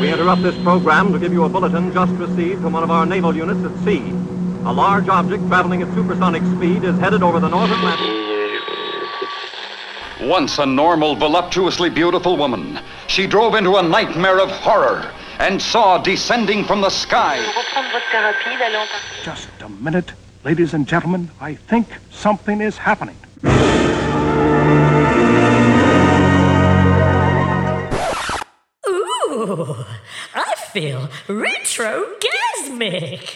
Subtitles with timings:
[0.00, 3.04] We interrupt this program to give you a bulletin just received from one of our
[3.04, 4.00] naval units at sea.
[4.64, 8.08] A large object traveling at supersonic speed is headed over the North Atlantic.
[10.22, 15.98] Once a normal, voluptuously beautiful woman, she drove into a nightmare of horror and saw
[15.98, 18.88] descending from the sky reprendre votre thérapie, d'aller en
[19.22, 20.12] Just a minute,
[20.44, 21.30] ladies and gentlemen.
[21.42, 23.16] I think something is happening.
[29.50, 29.74] Ooh,
[30.34, 33.34] I feel retrogasmic.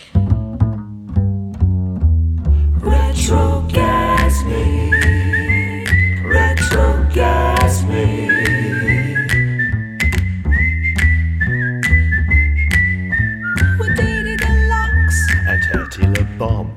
[2.78, 4.94] Retrogasmic.
[6.22, 8.30] Retrogasmic.
[13.80, 16.06] With Didi Deluxe and Hetty
[16.38, 16.70] Bomb.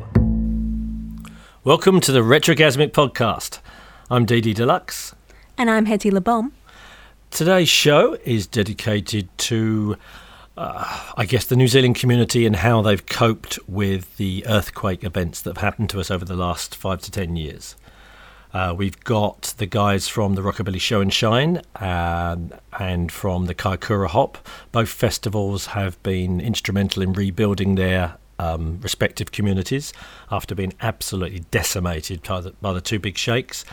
[1.64, 3.60] Welcome to the Retrogasmic Podcast.
[4.10, 5.14] I'm Dee Deluxe.
[5.60, 6.54] And I'm Hetty LeBom.
[7.38, 9.96] Today's show is dedicated to,
[10.58, 15.44] uh, I guess, the New Zealand community and how they've coped with the earthquake events
[15.44, 17.76] that have happened to us over the last five to ten years.
[18.56, 23.54] Uh, we've got the guys from the Rockabilly Show and Shine um, and from the
[23.54, 24.40] Kaikoura Hop.
[24.72, 29.94] Both festivals have been instrumental in rebuilding their um, respective communities
[30.32, 33.64] after being absolutely decimated by the, by the two big shakes.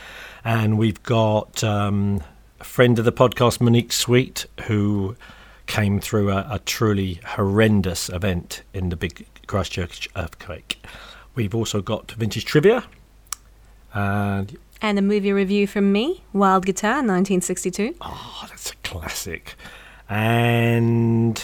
[0.45, 2.23] And we've got um,
[2.65, 5.17] friend of the podcast, Monique Sweet, who
[5.67, 10.83] came through a, a truly horrendous event in the big Christchurch earthquake.
[11.35, 12.85] We've also got vintage trivia.
[13.93, 17.95] And And a movie review from me, Wild Guitar, 1962.
[18.01, 19.55] oh, that's a classic.
[20.09, 21.43] And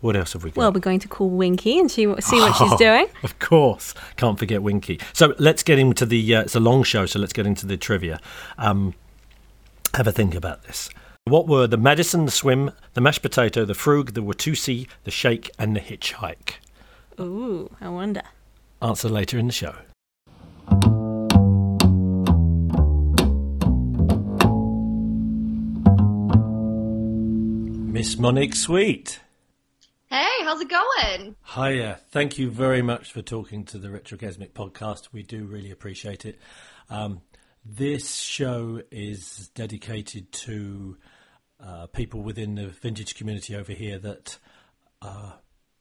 [0.00, 0.56] what else have we got?
[0.58, 3.06] Well, we're going to call Winky and she, see what she's doing.
[3.22, 5.00] Of course, can't forget Winky.
[5.12, 6.36] So let's get into the.
[6.36, 8.20] Uh, it's a long show, so let's get into the trivia.
[8.58, 8.94] Um,
[9.96, 10.90] have a think about this.
[11.24, 15.50] What were the Madison, the Swim, the Mashed Potato, the Frug, the Watusi, the Shake,
[15.58, 16.56] and the Hitchhike?
[17.18, 18.20] Ooh, I wonder.
[18.82, 19.74] Answer later in the show.
[27.90, 29.20] Miss Monique Sweet.
[30.10, 31.36] Hey, how's it going?
[31.54, 32.00] Hiya.
[32.10, 35.08] Thank you very much for talking to the Retrogasmic podcast.
[35.12, 36.38] We do really appreciate it.
[36.90, 37.22] Um,
[37.68, 40.96] this show is dedicated to
[41.58, 44.38] uh, people within the vintage community over here that
[45.02, 45.32] uh,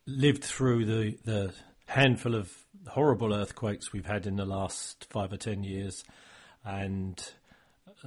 [0.08, 1.54] lived through the, the
[1.88, 2.52] handful of
[2.88, 6.04] horrible earthquakes we've had in the last five or ten years
[6.64, 7.32] and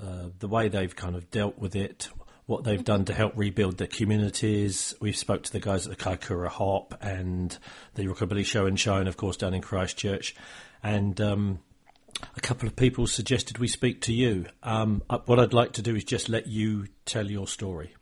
[0.01, 2.09] uh, the way they've kind of dealt with it,
[2.47, 4.95] what they've done to help rebuild their communities.
[5.01, 7.57] We've spoke to the guys at the Kaikoura Hop and
[7.95, 10.35] the Rockabilly Show and Shine, of course, down in Christchurch.
[10.83, 11.59] And um,
[12.37, 14.47] a couple of people suggested we speak to you.
[14.63, 17.95] Um, what I'd like to do is just let you tell your story.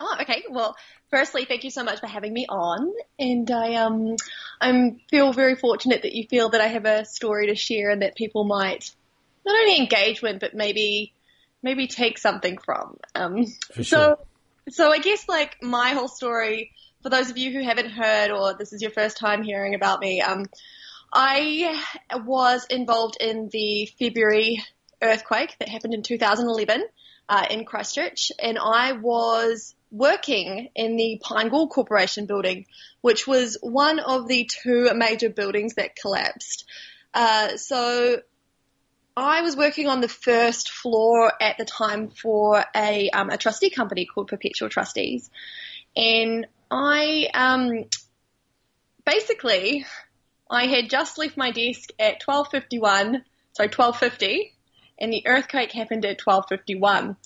[0.00, 0.44] Oh, okay.
[0.50, 0.76] Well,
[1.10, 4.16] firstly, thank you so much for having me on, and I um,
[4.60, 8.02] I'm feel very fortunate that you feel that I have a story to share and
[8.02, 8.90] that people might
[9.46, 11.12] not only engage with, but maybe
[11.62, 12.98] maybe take something from.
[13.14, 14.18] Um, For so, sure.
[14.68, 18.54] so I guess like my whole story, for those of you who haven't heard or
[18.54, 20.44] this is your first time hearing about me, um,
[21.14, 21.80] I
[22.12, 24.62] was involved in the February
[25.00, 26.84] earthquake that happened in 2011
[27.28, 32.66] uh, in Christchurch, and I was working in the Pyne Gould Corporation building,
[33.00, 36.64] which was one of the two major buildings that collapsed.
[37.14, 38.20] Uh, so
[39.16, 43.70] I was working on the first floor at the time for a, um, a trustee
[43.70, 45.30] company called Perpetual Trustees,
[45.96, 47.84] and I um,
[49.04, 49.86] basically
[50.50, 54.52] I had just left my desk at 12:51, sorry 12:50,
[54.98, 57.16] and the earthquake happened at 12:51,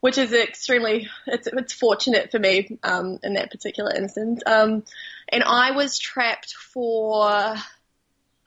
[0.00, 4.42] which is extremely it's it's fortunate for me um, in that particular instance.
[4.46, 4.84] Um,
[5.28, 7.56] and I was trapped for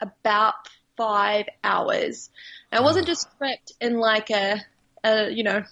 [0.00, 0.54] about
[0.96, 2.30] five hours.
[2.72, 4.60] I wasn't just trapped in like a,
[5.04, 5.64] a you know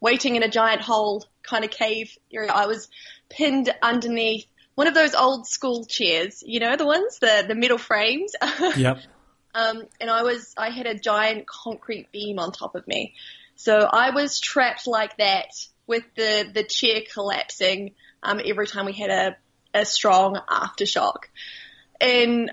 [0.00, 2.52] waiting in a giant hole kind of cave area.
[2.52, 2.88] I was
[3.28, 4.46] pinned underneath
[4.78, 8.32] one of those old school chairs, you know, the ones, the, the metal frames.
[8.76, 9.00] Yep.
[9.52, 13.14] um, and I was, I had a giant concrete beam on top of me.
[13.56, 15.48] So I was trapped like that
[15.88, 19.36] with the, the chair collapsing, um, every time we had a,
[19.74, 21.24] a strong aftershock.
[22.00, 22.52] And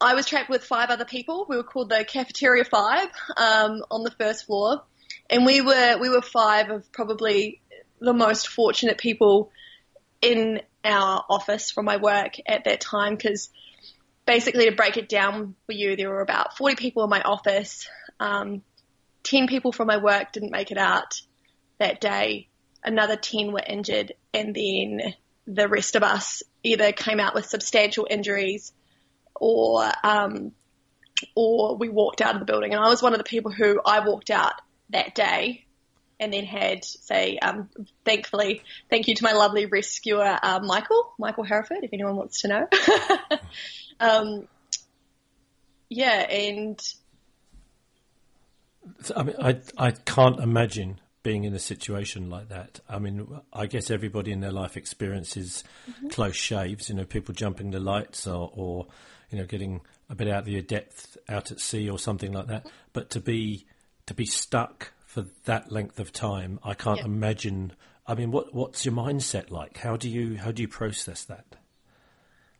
[0.00, 1.46] I was trapped with five other people.
[1.48, 4.82] We were called the Cafeteria Five, um, on the first floor.
[5.30, 7.60] And we were, we were five of probably
[8.00, 9.52] the most fortunate people
[10.20, 13.50] in our office from my work at that time because
[14.26, 17.88] basically to break it down for you, there were about 40 people in my office.
[18.18, 18.62] Um,
[19.24, 21.20] 10 people from my work didn't make it out
[21.78, 22.48] that day.
[22.82, 24.12] Another 10 were injured.
[24.32, 25.14] And then
[25.46, 28.72] the rest of us either came out with substantial injuries
[29.34, 30.52] or um,
[31.34, 32.72] or we walked out of the building.
[32.72, 34.54] And I was one of the people who I walked out
[34.90, 35.66] that day
[36.20, 37.70] and then had, say, um,
[38.04, 42.48] thankfully, thank you to my lovely rescuer, uh, Michael, Michael Hereford, if anyone wants to
[42.48, 42.68] know.
[44.00, 44.46] um,
[45.88, 46.78] yeah, and.
[49.16, 52.80] I mean, I, I can't imagine being in a situation like that.
[52.88, 56.08] I mean, I guess everybody in their life experiences mm-hmm.
[56.08, 58.86] close shaves, you know, people jumping the lights or, or,
[59.30, 59.80] you know, getting
[60.10, 62.66] a bit out of your depth out at sea or something like that.
[62.92, 63.66] But to be,
[64.06, 67.06] to be stuck for that length of time, I can't yeah.
[67.06, 67.72] imagine.
[68.06, 69.78] I mean, what, what's your mindset like?
[69.78, 71.56] How do you, how do you process that?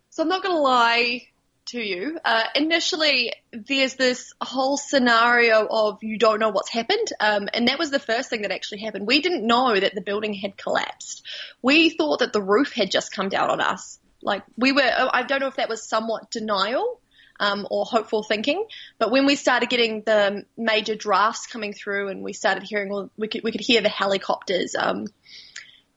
[0.09, 1.27] So I'm not going to lie
[1.67, 2.19] to you.
[2.25, 7.79] Uh, initially, there's this whole scenario of you don't know what's happened, um, and that
[7.79, 9.07] was the first thing that actually happened.
[9.07, 11.25] We didn't know that the building had collapsed.
[11.61, 13.97] We thought that the roof had just come down on us.
[14.21, 16.99] Like we were, I don't know if that was somewhat denial.
[17.41, 18.67] Um, or hopeful thinking.
[18.99, 23.09] But when we started getting the major drafts coming through, and we started hearing, well,
[23.17, 25.07] we could we could hear the helicopters um,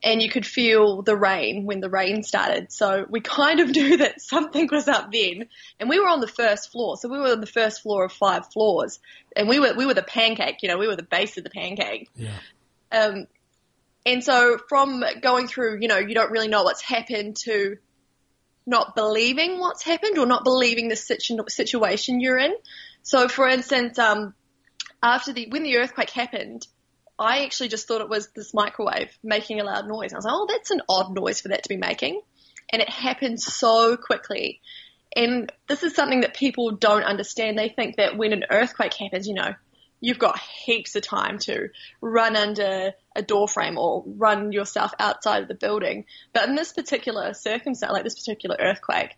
[0.05, 2.71] and you could feel the rain when the rain started.
[2.71, 5.49] So we kind of knew that something was up then.
[5.81, 8.13] And we were on the first floor, so we were on the first floor of
[8.13, 9.01] five floors,
[9.35, 10.63] and we were we were the pancake.
[10.63, 12.11] You know, we were the base of the pancake.
[12.15, 12.39] Yeah.
[12.93, 13.27] Um,
[14.07, 17.79] and so from going through, you know, you don't really know what's happened to
[18.67, 22.55] not believing what's happened or not believing the situ- situation you're in.
[23.03, 24.35] So, for instance, um,
[25.03, 26.67] after the when the earthquake happened,
[27.19, 30.13] I actually just thought it was this microwave making a loud noise.
[30.13, 32.21] I was like, oh, that's an odd noise for that to be making.
[32.73, 34.61] And it happened so quickly.
[35.15, 37.59] And this is something that people don't understand.
[37.59, 39.55] They think that when an earthquake happens, you know,
[40.01, 41.69] you've got heaps of time to
[42.01, 46.05] run under a door frame or run yourself outside of the building.
[46.33, 49.17] But in this particular circumstance, like this particular earthquake,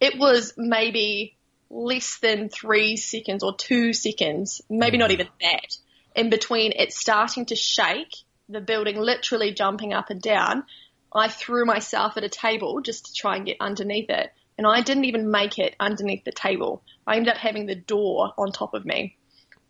[0.00, 1.36] it was maybe
[1.70, 5.14] less than three seconds or two seconds, maybe not mm.
[5.14, 5.76] even that,
[6.14, 8.14] in between it starting to shake,
[8.48, 10.64] the building literally jumping up and down,
[11.12, 14.32] I threw myself at a table just to try and get underneath it.
[14.56, 16.82] And I didn't even make it underneath the table.
[17.06, 19.16] I ended up having the door on top of me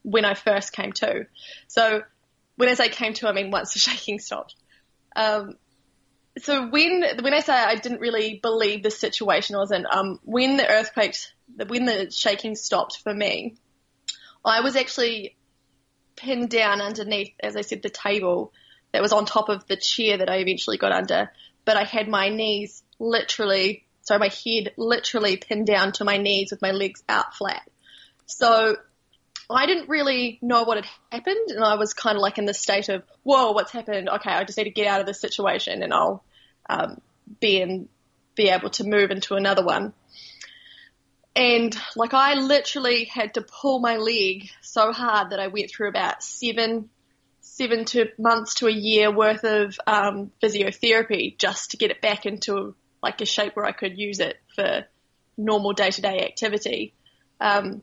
[0.02, 1.26] when I first came to.
[1.69, 2.02] So
[2.56, 4.54] when I say came to, I mean once the shaking stopped.
[5.16, 5.54] Um,
[6.38, 10.18] so when when I say I didn't really believe the situation I was in, um,
[10.24, 11.16] when the earthquake,
[11.68, 13.56] when the shaking stopped for me,
[14.44, 15.36] I was actually
[16.16, 18.52] pinned down underneath, as I said, the table
[18.92, 21.30] that was on top of the chair that I eventually got under.
[21.64, 26.50] But I had my knees literally, sorry, my head literally pinned down to my knees
[26.50, 27.68] with my legs out flat.
[28.26, 28.76] So
[29.50, 32.61] I didn't really know what had happened, and I was kind of like in this
[32.61, 34.08] state of, whoa, what's happened?
[34.08, 36.25] Okay, I just need to get out of this situation, and I'll
[36.69, 37.00] um,
[37.41, 37.88] be in,
[38.35, 39.93] be able to move into another one.
[41.37, 45.88] And like I literally had to pull my leg so hard that I went through
[45.88, 46.91] about seven,
[47.41, 52.25] seven to months to a year worth of um, physiotherapy just to get it back
[52.25, 54.85] into like a shape where I could use it for
[55.37, 56.94] normal day to day activity.
[57.41, 57.82] Um,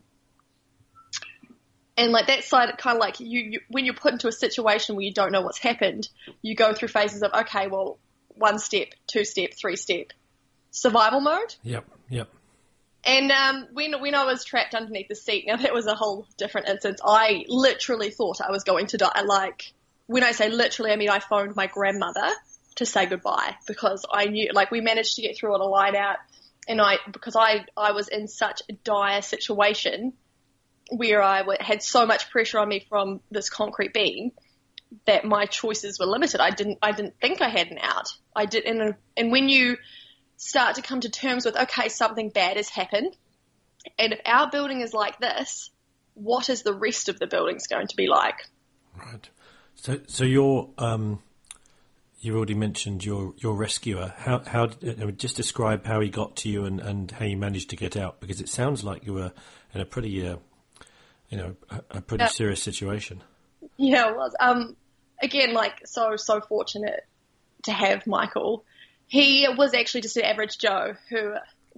[2.02, 4.96] and like that side, kind of like you, you, when you're put into a situation
[4.96, 6.10] where you don't know what's happened,
[6.42, 10.08] you go through phases of okay, well, one step, two step, three step,
[10.72, 11.56] survival mode.
[11.62, 12.30] Yep, yep.
[13.04, 16.26] And um, when when I was trapped underneath the seat, now that was a whole
[16.38, 17.02] different instance.
[17.06, 19.22] I literally thought I was going to die.
[19.24, 19.72] Like
[20.08, 22.32] when I say literally, I mean I phoned my grandmother
[22.78, 25.96] to say goodbye because I knew, like, we managed to get through on a line
[25.96, 26.18] out,
[26.68, 30.14] and I because I I was in such a dire situation
[30.92, 34.32] where I had so much pressure on me from this concrete beam
[35.06, 36.42] that my choices were limited.
[36.42, 38.10] I didn't I didn't think I had an out.
[38.36, 39.78] I did, and and when you
[40.36, 43.16] start to come to terms with, okay, something bad has happened.
[43.98, 45.70] And if our building is like this,
[46.14, 48.36] what is the rest of the buildings going to be like?
[48.98, 49.30] Right.
[49.76, 51.22] So, so your um,
[52.20, 54.14] you already mentioned your your rescuer.
[54.18, 57.78] How how just describe how he got to you and, and how you managed to
[57.78, 59.32] get out because it sounds like you were
[59.74, 60.36] in a pretty uh,
[61.32, 63.24] you know a, a pretty serious situation.
[63.78, 64.36] Yeah, it was.
[64.40, 64.76] Um,
[65.22, 67.08] again, like so so fortunate
[67.64, 68.66] to have Michael.
[69.08, 71.34] He was actually just an average Joe who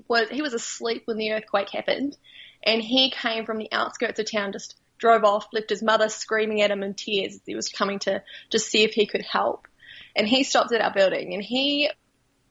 [0.07, 2.17] was he was asleep when the earthquake happened,
[2.63, 6.61] and he came from the outskirts of town, just drove off, left his mother screaming
[6.61, 7.35] at him in tears.
[7.35, 9.67] as He was coming to just see if he could help,
[10.15, 11.89] and he stopped at our building, and he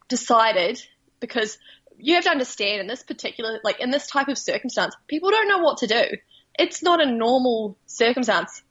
[0.09, 0.81] decided
[1.19, 1.59] because
[1.99, 5.49] you have to understand in this particular like in this type of circumstance, people don't
[5.49, 6.05] know what to do.
[6.59, 8.63] It's not a normal circumstance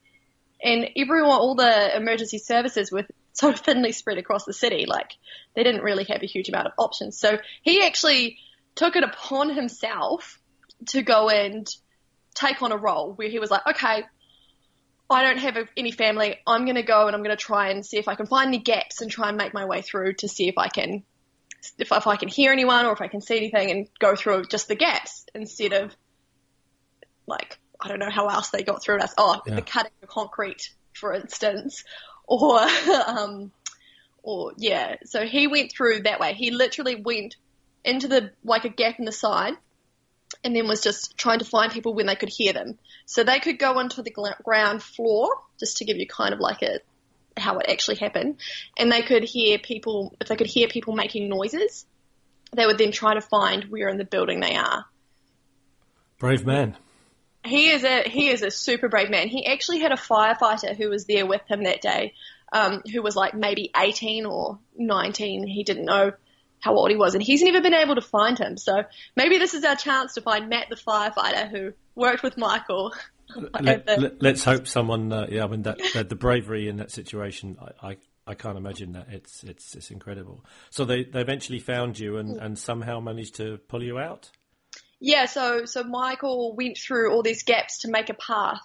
[0.64, 4.86] and everyone, all the emergency services were so thinly spread across the city.
[4.86, 5.12] Like
[5.56, 7.18] they didn't really have a huge amount of options.
[7.18, 8.38] So he actually
[8.76, 10.40] took it upon himself
[10.90, 11.68] to go and
[12.36, 14.04] take on a role where he was like, okay,
[15.10, 16.38] I don't have any family.
[16.48, 18.48] I'm going to go and I'm going to try and see if I can find
[18.48, 21.04] any gaps and try and make my way through to see if I can,
[21.78, 24.46] if, if I can hear anyone or if I can see anything and go through
[24.46, 25.96] just the gaps instead of
[27.28, 29.14] like, I don't know how else they got through us.
[29.18, 29.56] Oh, Yeah.
[29.56, 31.84] the cutting of concrete, for instance,
[32.28, 33.52] or, um,
[34.24, 34.98] or yeah.
[35.06, 36.34] So he went through that way.
[36.34, 37.36] He literally went
[37.84, 39.56] into the, like a gap in the side
[40.44, 42.78] and then was just trying to find people when they could hear them.
[43.06, 46.40] So they could go onto the gl- ground floor, just to give you kind of
[46.40, 46.80] like a
[47.38, 48.38] how it actually happened,
[48.78, 50.16] and they could hear people.
[50.20, 51.86] If they could hear people making noises,
[52.54, 54.86] they would then try to find where in the building they are.
[56.20, 56.78] Brave man.
[57.44, 59.28] He is a he is a super brave man.
[59.28, 62.14] He actually had a firefighter who was there with him that day,
[62.52, 65.48] um, who was like maybe 18 or 19.
[65.48, 66.12] He didn't know
[66.60, 68.58] how old he was, and he's never been able to find him.
[68.58, 68.84] So
[69.16, 72.94] maybe this is our chance to find Matt the firefighter who worked with Michael.
[73.62, 73.88] Let,
[74.22, 75.14] let, us hope someone.
[75.14, 77.58] Uh, yeah, I mean that, that the bravery in that situation.
[77.62, 79.08] I, I, I can't imagine that.
[79.10, 80.44] It's it's it's incredible.
[80.70, 84.32] So they, they eventually found you and, and somehow managed to pull you out.
[85.04, 88.62] Yeah, so so Michael went through all these gaps to make a path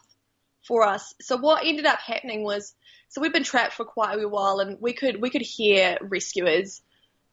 [0.68, 1.14] for us.
[1.22, 2.74] So what ended up happening was,
[3.08, 6.82] so we've been trapped for quite a while, and we could we could hear rescuers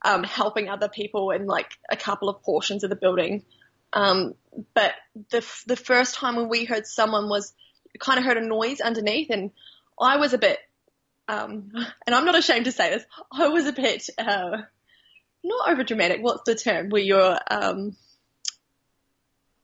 [0.06, 3.44] um, helping other people in like a couple of portions of the building.
[3.92, 4.36] Um,
[4.74, 4.94] but
[5.32, 7.54] the the first time when we heard someone was
[8.00, 9.52] kind of heard a noise underneath, and
[10.00, 10.60] I was a bit,
[11.28, 11.72] um,
[12.08, 14.62] and I'm not ashamed to say this, I was a bit uh,
[15.44, 16.22] not over dramatic.
[16.22, 17.98] What's the term where you're um,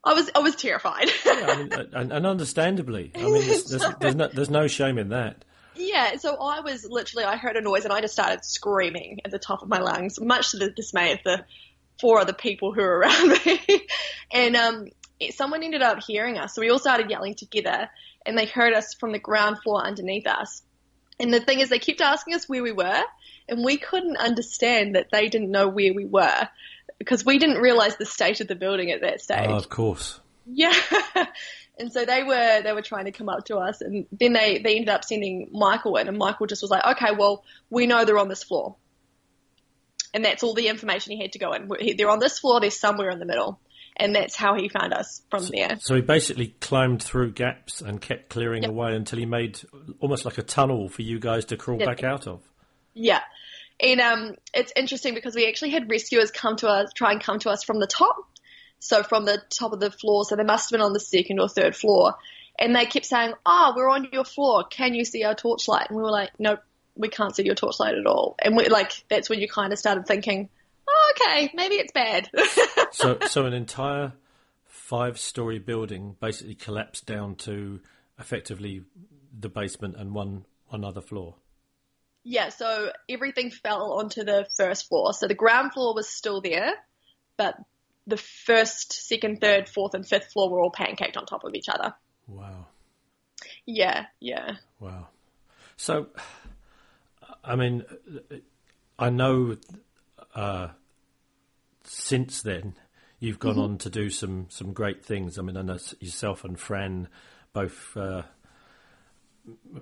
[0.04, 1.10] I was I was terrified.
[1.26, 4.98] Yeah, I mean, and, and understandably, I mean, there's, there's, there's no there's no shame
[4.98, 5.44] in that.
[5.76, 9.32] yeah, so I was literally I heard a noise and I just started screaming at
[9.32, 11.46] the top of my lungs, much to the dismay of the
[12.00, 13.88] four other people who were around me.
[14.32, 14.88] and um,
[15.32, 17.90] someone ended up hearing us, so we all started yelling together,
[18.26, 20.62] and they heard us from the ground floor underneath us.
[21.20, 23.04] And the thing is, they kept asking us where we were,
[23.50, 26.48] and we couldn't understand that they didn't know where we were
[27.00, 29.48] because we didn't realize the state of the building at that stage.
[29.50, 30.20] Oh, of course.
[30.46, 30.74] Yeah.
[31.80, 34.60] and so they were they were trying to come up to us and then they,
[34.60, 38.06] they ended up sending Michael in and Michael just was like, Okay, well, we know
[38.06, 38.76] they're on this floor.
[40.14, 41.70] And that's all the information he had to go in.
[41.98, 43.60] They're on this floor, they're somewhere in the middle.
[43.96, 45.78] And that's how he found us from there.
[45.82, 48.72] So he basically climbed through gaps and kept clearing Yep.
[48.72, 49.60] away until he made
[50.00, 51.88] almost like a tunnel for you guys to crawl Yep.
[51.88, 52.42] back out of.
[52.94, 53.20] Yeah.
[53.82, 57.40] And um, it's interesting because we actually had rescuers come to us, try and come
[57.40, 58.16] to us from the top.
[58.80, 60.26] So from the top of the floor.
[60.26, 62.16] So they must have been on the second or third floor.
[62.58, 64.66] And they kept saying, oh, we're on your floor.
[64.66, 65.88] Can you see our torchlight?
[65.90, 66.60] And we were like, nope,
[66.96, 68.36] we can't see your torchlight at all.
[68.40, 70.50] And we like, that's when you kind of started thinking,
[70.88, 72.30] oh, okay, maybe it's bad.
[72.92, 74.14] So so an entire
[74.66, 77.82] five story building basically collapsed down to
[78.18, 78.84] effectively
[79.38, 81.36] the basement and one one other floor.
[82.30, 82.50] Yeah.
[82.50, 85.14] So everything fell onto the first floor.
[85.14, 86.74] So the ground floor was still there,
[87.38, 87.56] but
[88.06, 91.70] the first, second, third, fourth, and fifth floor were all pancaked on top of each
[91.70, 91.96] other.
[92.28, 92.68] Wow.
[93.66, 94.58] Yeah, yeah.
[94.80, 95.08] Wow.
[95.76, 96.10] So,
[97.44, 97.84] I mean,
[99.00, 99.58] I know
[100.36, 100.68] uh,
[101.84, 102.76] since then
[103.20, 105.40] you've gone on to do some, some great things.
[105.40, 107.08] I mean, I know yourself and Fran
[107.54, 108.22] both uh,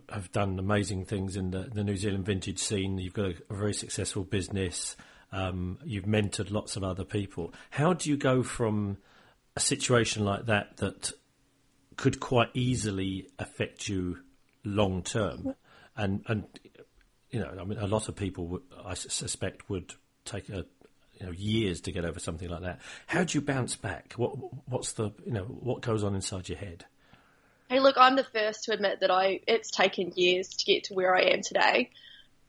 [0.10, 2.98] have done amazing things in the, the New Zealand vintage scene.
[2.98, 4.96] You've got a, a very successful business.
[5.32, 7.54] Um, you've mentored lots of other people.
[7.70, 8.98] How do you go from
[9.56, 11.12] a situation like that that
[11.98, 14.20] could quite easily affect you
[14.64, 15.56] long term,
[15.96, 16.46] and and
[17.32, 19.94] you know, I mean, a lot of people, would, I suspect, would
[20.24, 20.66] take a
[21.20, 22.80] you know years to get over something like that.
[23.08, 24.14] How do you bounce back?
[24.14, 24.32] What
[24.68, 26.86] what's the you know what goes on inside your head?
[27.70, 30.94] Hey, look, I'm the first to admit that I it's taken years to get to
[30.94, 31.90] where I am today.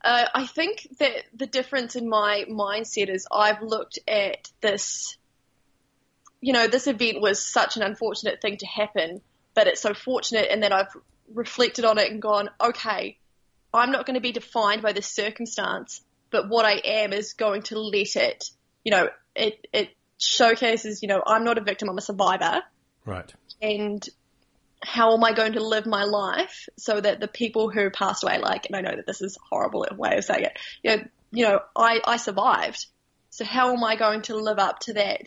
[0.02, 5.16] Uh, I think that the difference in my mindset is I've looked at this.
[6.40, 9.20] You know, this event was such an unfortunate thing to happen,
[9.54, 10.96] but it's so fortunate in that I've
[11.34, 13.18] reflected on it and gone, okay,
[13.74, 17.62] I'm not going to be defined by this circumstance, but what I am is going
[17.62, 18.44] to let it.
[18.84, 21.02] You know, it it showcases.
[21.02, 22.62] You know, I'm not a victim; I'm a survivor
[23.04, 23.34] Right.
[23.60, 24.08] and
[24.82, 28.38] how am I going to live my life so that the people who passed away,
[28.38, 31.04] like, and I know that this is a horrible way of saying it, you know,
[31.30, 32.86] you know, I, I survived.
[33.30, 35.26] So how am I going to live up to that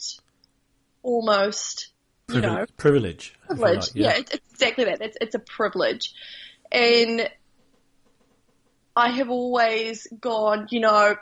[1.03, 1.89] almost,
[2.29, 3.35] you know, privilege.
[3.45, 3.75] privilege?
[3.75, 5.01] like, yeah, it's, it's exactly that.
[5.01, 6.13] It's, it's a privilege.
[6.71, 7.29] And
[8.95, 11.15] I have always gone, you know,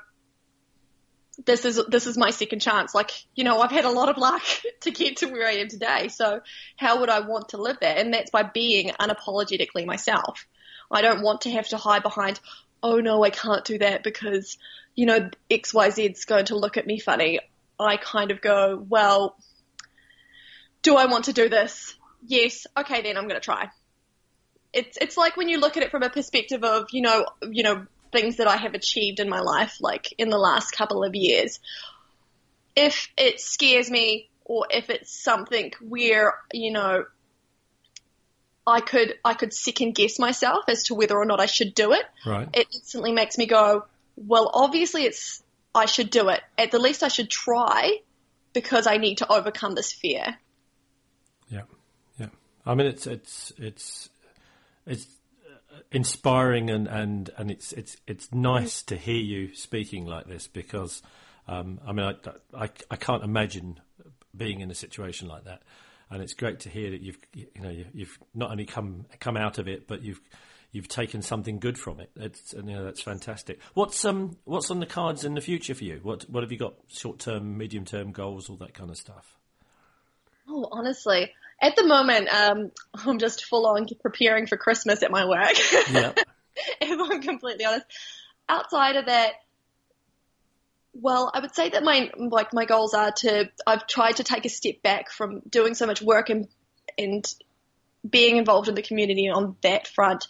[1.46, 2.94] this is this is my second chance.
[2.94, 4.44] Like, you know, I've had a lot of luck
[4.82, 6.08] to get to where I am today.
[6.10, 6.42] So
[6.78, 7.98] how would I want to live that?
[7.98, 10.46] And that's by being unapologetically myself.
[10.92, 12.40] I don't want to have to hide behind,
[12.82, 14.58] oh no, I can't do that because,
[14.96, 17.40] you know, XYZ's going to look at me funny.
[17.80, 19.38] I kind of go, well,
[20.82, 21.96] do I want to do this?
[22.26, 22.66] Yes.
[22.78, 23.70] Okay, then I'm going to try.
[24.72, 27.64] It's it's like when you look at it from a perspective of you know you
[27.64, 31.16] know things that I have achieved in my life, like in the last couple of
[31.16, 31.60] years.
[32.76, 37.06] If it scares me, or if it's something where you know
[38.66, 41.92] I could I could second guess myself as to whether or not I should do
[41.94, 42.48] it, Right.
[42.54, 43.86] it instantly makes me go,
[44.16, 46.42] well, obviously it's I should do it.
[46.58, 48.00] At the least, I should try
[48.54, 50.38] because I need to overcome this fear.
[51.50, 51.64] Yeah,
[52.18, 52.28] yeah.
[52.66, 54.10] I mean, it's it's it's
[54.86, 55.06] it's
[55.92, 61.02] inspiring and, and, and it's it's it's nice to hear you speaking like this because
[61.48, 63.80] um, I mean I, I, I can't imagine
[64.36, 65.62] being in a situation like that,
[66.10, 69.38] and it's great to hear that you've you know you- you've not only come come
[69.38, 70.22] out of it but you've
[70.72, 72.12] you've taken something good from it.
[72.16, 73.60] It's you know that's fantastic.
[73.74, 76.00] What's um what's on the cards in the future for you?
[76.04, 76.76] What what have you got?
[76.90, 79.36] Short term, medium term goals, all that kind of stuff.
[80.48, 85.26] Oh, honestly, at the moment, um, I'm just full on preparing for Christmas at my
[85.26, 85.56] work.
[85.92, 86.14] Yeah.
[86.82, 87.86] if I'm completely honest.
[88.48, 89.34] Outside of that,
[90.94, 94.46] well, I would say that my like my goals are to I've tried to take
[94.46, 96.48] a step back from doing so much work and
[96.98, 97.26] and
[98.08, 100.28] being involved in the community on that front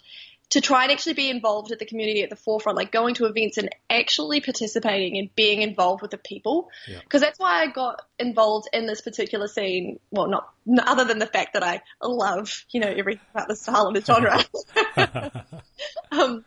[0.50, 3.26] to try and actually be involved at the community at the forefront, like going to
[3.26, 6.68] events and actually participating and being involved with the people.
[6.88, 6.98] Yeah.
[7.02, 10.00] Because that's why I got involved in this particular scene.
[10.10, 10.52] Well, not
[10.86, 14.04] other than the fact that I love, you know, everything about the style and the
[14.04, 14.44] genre.
[16.12, 16.44] um,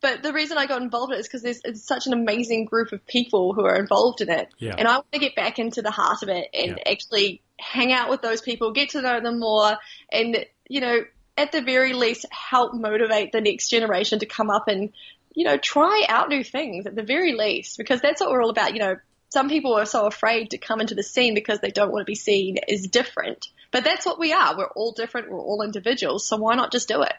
[0.00, 2.66] but the reason I got involved in it is because there's it's such an amazing
[2.66, 4.48] group of people who are involved in it.
[4.58, 4.76] Yeah.
[4.78, 6.92] And I want to get back into the heart of it and Yeah.
[6.92, 9.76] actually hang out with those people, get to know them more,
[10.12, 11.00] and, you know,
[11.38, 14.92] at the very least, help motivate the next generation to come up and,
[15.34, 18.50] you know, try out new things at the very least, because that's what we're all
[18.50, 18.74] about.
[18.74, 18.96] You know,
[19.30, 22.10] some people are so afraid to come into the scene because they don't want to
[22.10, 23.48] be seen as different.
[23.70, 24.56] But that's what we are.
[24.56, 25.30] We're all different.
[25.30, 26.26] We're all individuals.
[26.26, 27.12] So why not just do it?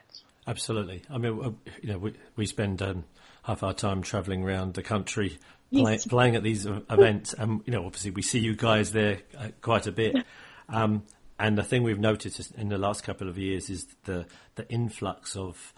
[0.48, 1.04] Absolutely.
[1.10, 3.04] I mean, you know, we, we spend um,
[3.44, 5.38] half our time travelling around the country
[5.72, 6.08] play, Yes.
[6.08, 9.88] playing at these events, and you know, obviously, we see you guys there uh, quite
[9.88, 10.16] a bit.
[10.72, 11.02] Um,
[11.40, 14.26] and the thing we've noticed in the last couple of years is the
[14.56, 15.74] the influx of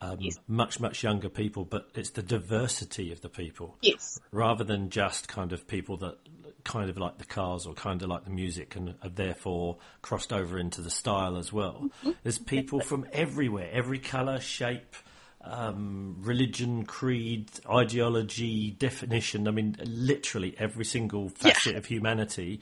[0.00, 4.20] um, much much younger people, but it's the diversity of the people Yes.
[4.32, 6.18] rather than just kind of people that
[6.64, 10.32] kind of like the cars or kind of like the music and have therefore crossed
[10.32, 11.90] over into the style as well.
[12.22, 14.94] There's people from everywhere, every colour, shape,
[15.42, 19.46] um, religion, creed, ideology, definition.
[19.46, 22.60] I mean, literally every single facet of humanity.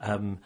[0.00, 0.38] Um,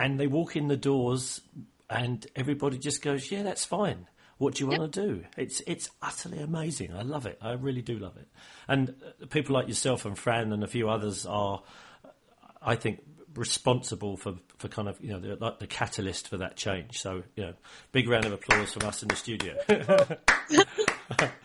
[0.00, 1.42] and they walk in the doors
[1.88, 4.08] and everybody just goes, yeah, that's fine.
[4.38, 5.24] What do you want to do?
[5.36, 6.94] It's it's utterly amazing.
[6.94, 7.38] I love it.
[7.42, 8.26] I really do love it.
[8.66, 11.62] And uh, people like yourself and Fran and a few others are,
[12.62, 13.02] I think,
[13.34, 16.98] responsible for, for kind of you know the, like the catalyst for that change.
[16.98, 17.54] So you know,
[17.92, 19.56] big round of applause from us in the studio.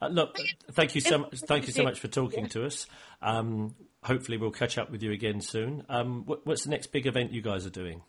[0.00, 0.36] Uh, look,
[0.72, 1.38] thank you so much.
[1.46, 2.86] Thank you so much for talking to us.
[3.22, 3.74] Um,
[4.06, 5.84] hopefully, we'll catch up with you again soon.
[5.88, 8.02] Um, what, what's the next big event you guys are doing?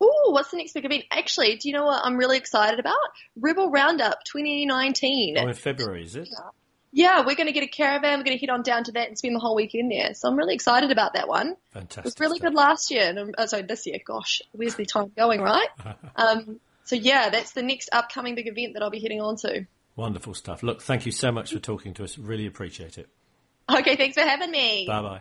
[0.00, 1.04] Oh, what's the next big event?
[1.10, 2.96] Actually, do you know what I'm really excited about?
[3.36, 5.36] Rebel Roundup 2019.
[5.38, 6.28] Oh, in February, is it?
[6.90, 8.18] Yeah, we're going to get a caravan.
[8.18, 10.12] We're going to head on down to that and spend the whole weekend there.
[10.14, 11.56] So I'm really excited about that one.
[11.72, 11.98] Fantastic.
[11.98, 12.50] It was really stuff.
[12.50, 13.08] good last year.
[13.08, 13.98] And, oh, sorry, this year.
[14.04, 15.68] Gosh, where's the time going, right?
[16.16, 19.66] um, so yeah, that's the next upcoming big event that I'll be heading on to.
[19.96, 20.62] Wonderful stuff.
[20.62, 22.18] Look, thank you so much for talking to us.
[22.18, 23.08] Really appreciate it.
[23.70, 24.86] Okay, thanks for having me.
[24.86, 25.20] Bye bye.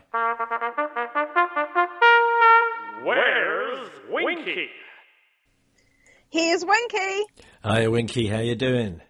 [3.03, 4.67] Where's Winky?
[6.29, 7.25] Here's Winky.
[7.63, 8.27] Hi, Winky.
[8.27, 9.01] How you doing?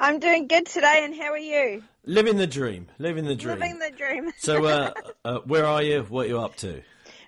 [0.00, 1.82] I'm doing good today, and how are you?
[2.04, 2.88] Living the dream.
[2.98, 3.58] Living the dream.
[3.58, 4.32] Living the dream.
[4.38, 4.92] so, uh,
[5.24, 6.02] uh, where are you?
[6.02, 6.82] What are you up to?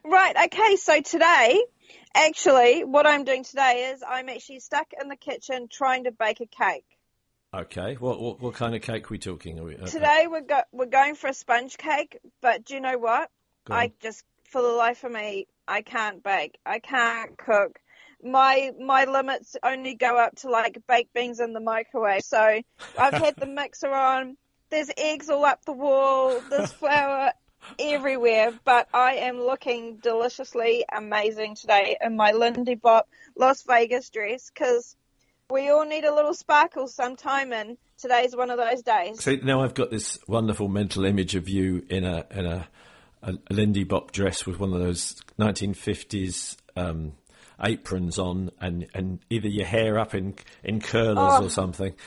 [0.05, 1.65] Right, okay, so today,
[2.15, 6.41] actually, what I'm doing today is I'm actually stuck in the kitchen trying to bake
[6.41, 6.85] a cake.
[7.57, 7.95] Okay.
[7.95, 9.59] What what, what kind of cake are we talking?
[9.59, 12.81] Are we, uh, Today we're go- we're going for a sponge cake, but do you
[12.81, 13.31] know what?
[13.71, 16.59] I just, for the life of me, I can't bake.
[16.65, 17.79] I can't cook.
[18.23, 22.23] My my limits only go up to like baked beans in the microwave.
[22.23, 22.61] So
[22.99, 24.37] I've had the mixer on.
[24.69, 26.41] There's eggs all up the wall.
[26.51, 27.33] There's flour
[27.79, 28.53] everywhere.
[28.65, 34.95] But I am looking deliciously amazing today in my Lindy Bop Las Vegas dress because
[35.51, 39.23] we all need a little sparkle sometime, and today's one of those days.
[39.23, 42.69] So now I've got this wonderful mental image of you in a in a,
[43.23, 47.13] a, Lindy Bop dress with one of those 1950s um,
[47.63, 51.45] aprons on, and, and either your hair up in in curlers Oh.
[51.45, 51.95] or something.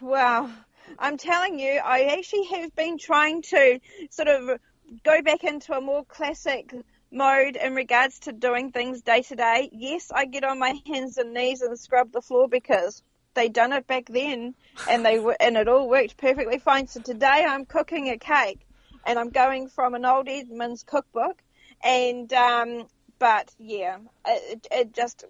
[0.00, 0.50] Wow.
[0.98, 4.60] I'm telling you, I actually have been trying to sort of
[5.02, 6.74] go back into a more classic
[7.14, 9.70] mode in regards to doing things day to day.
[9.72, 13.02] Yes, I get on my hands and knees and scrub the floor because
[13.34, 14.54] they done it back then
[14.88, 16.86] and they w- and it all worked perfectly fine.
[16.86, 18.66] So today I'm cooking a cake
[19.06, 21.40] and I'm going from an old Edmonds cookbook
[21.82, 22.86] and um
[23.18, 25.24] but yeah, it, it just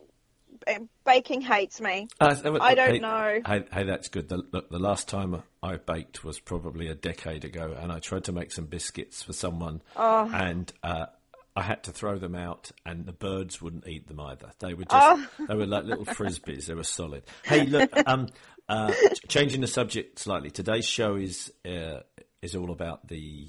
[1.05, 2.09] baking hates me.
[2.21, 3.41] Uh, I don't hey, know.
[3.47, 4.29] Hey, hey, that's good.
[4.29, 8.25] The, look, the last time I baked was probably a decade ago, and I tried
[8.25, 10.31] to make some biscuits for someone, Oh.
[10.33, 11.07] and uh,
[11.57, 14.51] I had to throw them out, and the birds wouldn't eat them either.
[14.59, 15.27] They were just Oh.
[15.49, 16.67] they were like little frisbees.
[16.67, 17.23] They were solid.
[17.45, 18.29] Hey, look, um,
[18.69, 18.93] uh,
[19.29, 20.51] changing the subject slightly.
[20.51, 22.01] Today's show is uh,
[22.43, 23.49] is all about the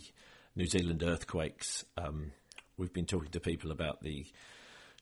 [0.56, 1.84] New Zealand earthquakes.
[1.98, 2.32] Um,
[2.78, 4.26] we've been talking to people about the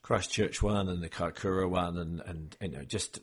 [0.02, 3.20] Christchurch one and the Kaikoura one, and, and you know, just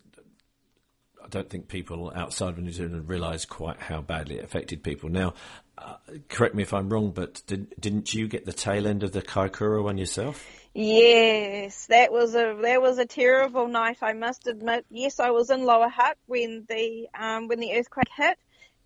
[1.22, 5.08] I don't think people outside of New Zealand realise quite how badly it affected people.
[5.08, 5.34] Now,
[5.78, 5.96] uh,
[6.28, 9.22] correct me if I'm wrong, but did, didn't you get the tail end of the
[9.22, 10.44] Kaikoura one yourself?
[10.74, 13.98] Yes, that was a that was a terrible night.
[14.02, 14.86] I must admit.
[14.88, 18.38] Yes, I was in Lower Hutt when the um, when the earthquake hit,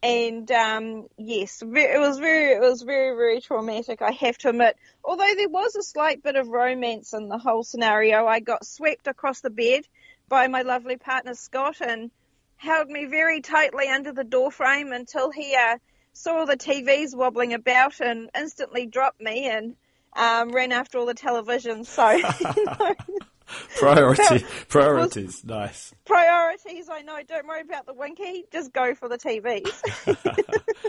[0.03, 4.01] and um, yes, it was very it was very very traumatic.
[4.01, 4.77] I have to admit.
[5.05, 9.07] Although there was a slight bit of romance in the whole scenario, I got swept
[9.07, 9.85] across the bed
[10.29, 12.11] by my lovely partner Scott and
[12.65, 15.79] held me very tightly under the door frame until he uh,
[16.13, 19.77] saw the TVs wobbling about and instantly dropped me and
[20.15, 21.87] um, ran after all the televisions.
[21.87, 22.11] So,
[22.57, 22.95] you know,
[23.77, 25.93] Priority, priorities, nice.
[26.07, 27.19] priorities, I know.
[27.29, 28.47] Don't worry about the winky.
[28.51, 29.71] Just go for the TVs.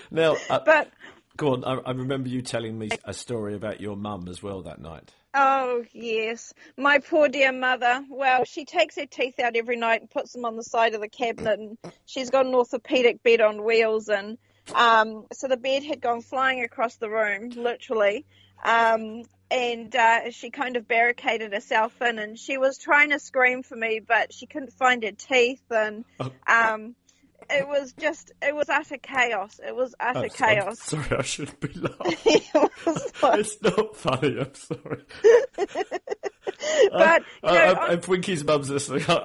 [0.09, 0.89] Now, uh, but
[1.35, 1.65] go on.
[1.65, 5.11] I, I remember you telling me a story about your mum as well that night.
[5.38, 6.54] Oh, yes.
[6.78, 8.06] My poor dear mother.
[8.10, 11.02] Well, she takes her teeth out every night and puts them on the side of
[11.02, 14.08] the cabinet, and she's got an orthopedic bed on wheels.
[14.08, 14.38] And
[14.74, 18.26] um, so the bed had gone flying across the room, literally.
[18.63, 23.62] Um, and uh, she kind of barricaded herself in, and she was trying to scream
[23.62, 25.63] for me, but she couldn't find her teeth.
[25.69, 26.06] And
[26.48, 26.95] um,
[27.49, 29.60] it was just, it was utter chaos.
[29.65, 30.79] It was utter I'm- I'm chaos.
[30.84, 32.41] sorry, I shouldn't be laughing.
[33.39, 34.39] It's not funny.
[34.39, 35.03] I'm sorry.
[36.91, 39.23] but uh, you I, know, uh, I, if Winky's mum's listening, I,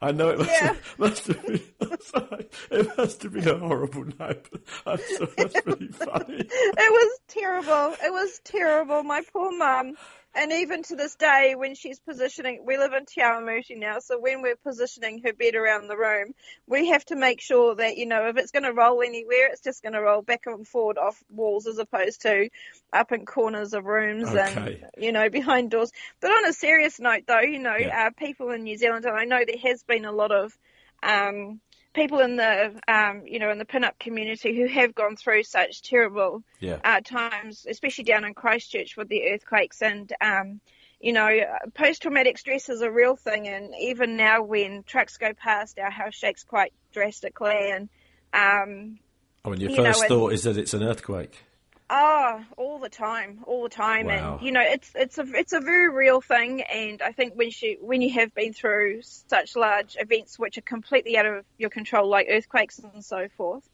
[0.00, 0.66] I, I know it must, Yeah.
[0.68, 1.62] have, must have been.
[1.80, 4.46] I'm sorry, it must have been a horrible night.
[4.50, 6.36] But I'm sorry, that's really funny.
[6.38, 6.48] it
[6.92, 7.94] was terrible.
[8.04, 9.02] It was terrible.
[9.02, 9.94] My poor mum.
[10.34, 14.18] And even to this day, when she's positioning, we live in Te Awamutu now, so
[14.20, 16.34] when we're positioning her bed around the room,
[16.68, 19.60] we have to make sure that, you know, if it's going to roll anywhere, it's
[19.60, 22.48] just going to roll back and forward off walls as opposed to
[22.92, 24.38] up in corners of rooms Okay.
[24.38, 25.90] and, you know, behind doors.
[26.20, 28.06] But on a serious note, though, you know, Yeah.
[28.06, 30.56] uh, people in New Zealand, and I know there has been a lot of,
[31.02, 31.60] um,
[31.94, 35.82] people in the um, you know in the pin-up community who have gone through such
[35.82, 36.78] terrible Yeah.
[36.84, 40.60] uh, times, especially down in Christchurch with the earthquakes and um,
[41.00, 41.28] you know
[41.74, 46.14] post-traumatic stress is a real thing, and even now when trucks go past, our house
[46.14, 47.88] shakes quite drastically, and
[48.32, 48.98] um,
[49.44, 51.44] Oh, and your you know, first and- thought is that it's an earthquake.
[51.92, 54.36] Oh, all the time, all the time, Wow.
[54.36, 57.50] and you know, it's it's a it's a very real thing, and I think when
[57.60, 61.68] you when you have been through such large events which are completely out of your
[61.70, 63.68] control, like earthquakes and so forth,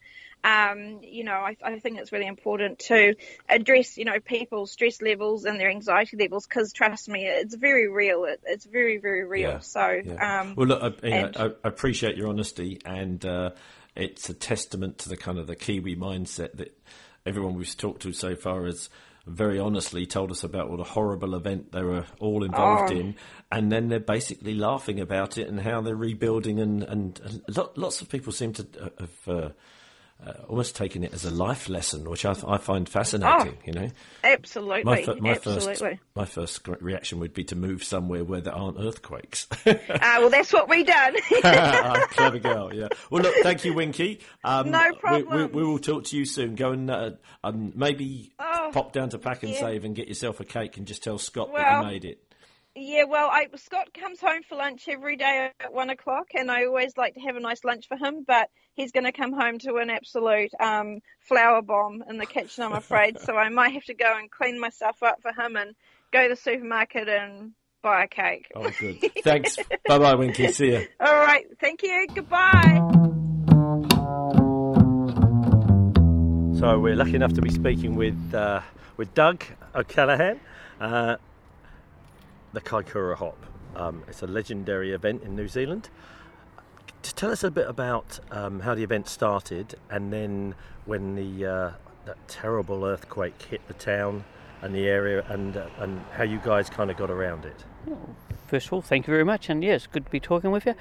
[0.44, 3.16] um, you know, I, I think it's really important to
[3.50, 7.86] address you know people's stress levels and their anxiety levels because trust me, it's very
[7.86, 8.24] real.
[8.24, 9.50] It, it's very very real.
[9.50, 10.40] Yeah, So, Yeah.
[10.40, 13.50] um, well, look, I, know, and- I, I appreciate your honesty, and uh,
[13.94, 16.78] it's a testament to the kind of the Kiwi mindset that
[17.26, 18.88] everyone we've talked to so far has
[19.26, 22.96] very honestly told us about what a horrible event they were all involved Oh.
[22.96, 23.16] in,
[23.50, 28.00] and then they're basically laughing about it and how they're rebuilding, and and, and lots
[28.00, 29.28] of people seem to uh, have.
[29.28, 29.48] Uh,
[30.24, 33.58] uh, almost taken it as a life lesson, which I, I find fascinating.
[33.64, 33.90] You know,
[34.24, 36.00] absolutely, my, my first absolutely.
[36.14, 39.46] my first reaction would be to move somewhere where there aren't earthquakes.
[39.98, 41.16] Ah, well, that's what we done.
[41.44, 42.88] Ah, Clever girl, yeah.
[43.10, 44.20] Well, look, thank you, Winky.
[44.44, 45.52] Um, No we- We, problem.
[45.52, 46.54] we, will talk to you soon.
[46.54, 47.10] Go and uh,
[47.44, 49.60] um, maybe Oh, pop down to Pack and yeah.
[49.60, 52.22] Save and get yourself a cake and just tell Scott that you made it.
[52.78, 56.66] Yeah, well, I, Scott comes home for lunch every day at one o'clock, and I
[56.66, 58.22] always like to have a nice lunch for him.
[58.26, 62.64] But he's going to come home to an absolute um, flour bomb in the kitchen,
[62.64, 63.18] I'm afraid.
[63.24, 65.74] so I might have to go and clean myself up for him and
[66.12, 68.52] go to the supermarket and buy a cake.
[68.54, 69.00] Oh, good.
[69.24, 69.56] Thanks.
[69.88, 70.52] bye bye, Winky.
[70.52, 70.80] See ya.
[71.00, 72.06] All right, thank you.
[72.14, 72.82] Goodbye.
[76.58, 78.60] So we're lucky enough to be speaking with uh,
[78.98, 80.40] with Doug O'Callaghan,
[80.80, 81.16] uh,
[82.56, 83.36] the Kaikoura Hop.
[83.76, 85.90] Um, it's a legendary event in New Zealand.
[87.02, 90.54] Just tell us a bit about um, how the event started, and then
[90.86, 91.70] when the uh,
[92.06, 94.24] that terrible earthquake hit the town
[94.62, 97.62] and the area, and uh, and how you guys kind of got around it.
[98.46, 100.74] First of all, thank you very much, and yes, good to be talking with you.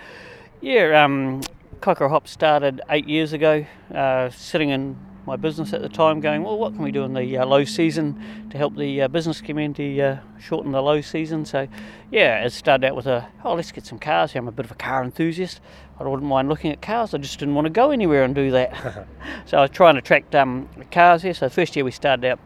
[0.62, 1.42] Yeah, um,
[1.82, 6.44] Kaikoura Hop started eight years ago, uh, sitting in my business at the time, going,
[6.44, 9.42] well, what can we do in the uh, low season to help the uh, business
[9.42, 11.46] community uh, shorten the low season?
[11.46, 11.68] So,
[12.12, 14.42] yeah, it started out with a, oh, let's get some cars here.
[14.42, 15.62] I'm a bit of a car enthusiast.
[16.00, 17.14] I wouldn't mind looking at cars.
[17.14, 19.08] I just didn't want to go anywhere and do that.
[19.46, 21.34] so I was trying to attract um, cars here.
[21.34, 22.40] So first year we started out,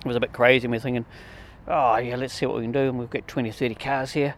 [0.00, 0.64] it was a bit crazy.
[0.64, 1.04] And we were thinking,
[1.68, 2.80] oh, yeah, let's see what we can do.
[2.80, 4.34] And we've got 20 or 30 cars here.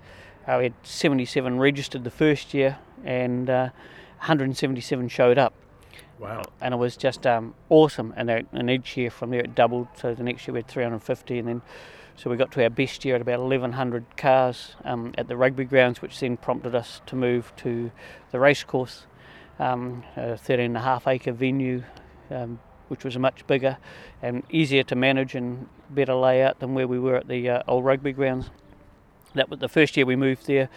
[0.47, 3.71] Uh, we had 77 registered the first year and uh,
[4.19, 5.55] 177 showed up.
[6.23, 6.45] Wow.
[6.61, 8.15] And it was just um, awesome.
[8.17, 9.89] And, uh, and each year from there it doubled.
[9.97, 11.63] So the next year we had 350, and then
[12.15, 15.65] so we got to our best year at about 1,100 cars um, at the rugby
[15.65, 17.91] grounds, which then prompted us to move to
[18.31, 19.07] the racecourse,
[19.59, 21.83] um, a 13 and a half acre venue,
[22.31, 23.79] um, which was much bigger
[24.23, 27.85] and easier to manage and better layout than where we were at the uh, old
[27.85, 28.49] rugby grounds.
[29.35, 30.69] That was the first year we moved there.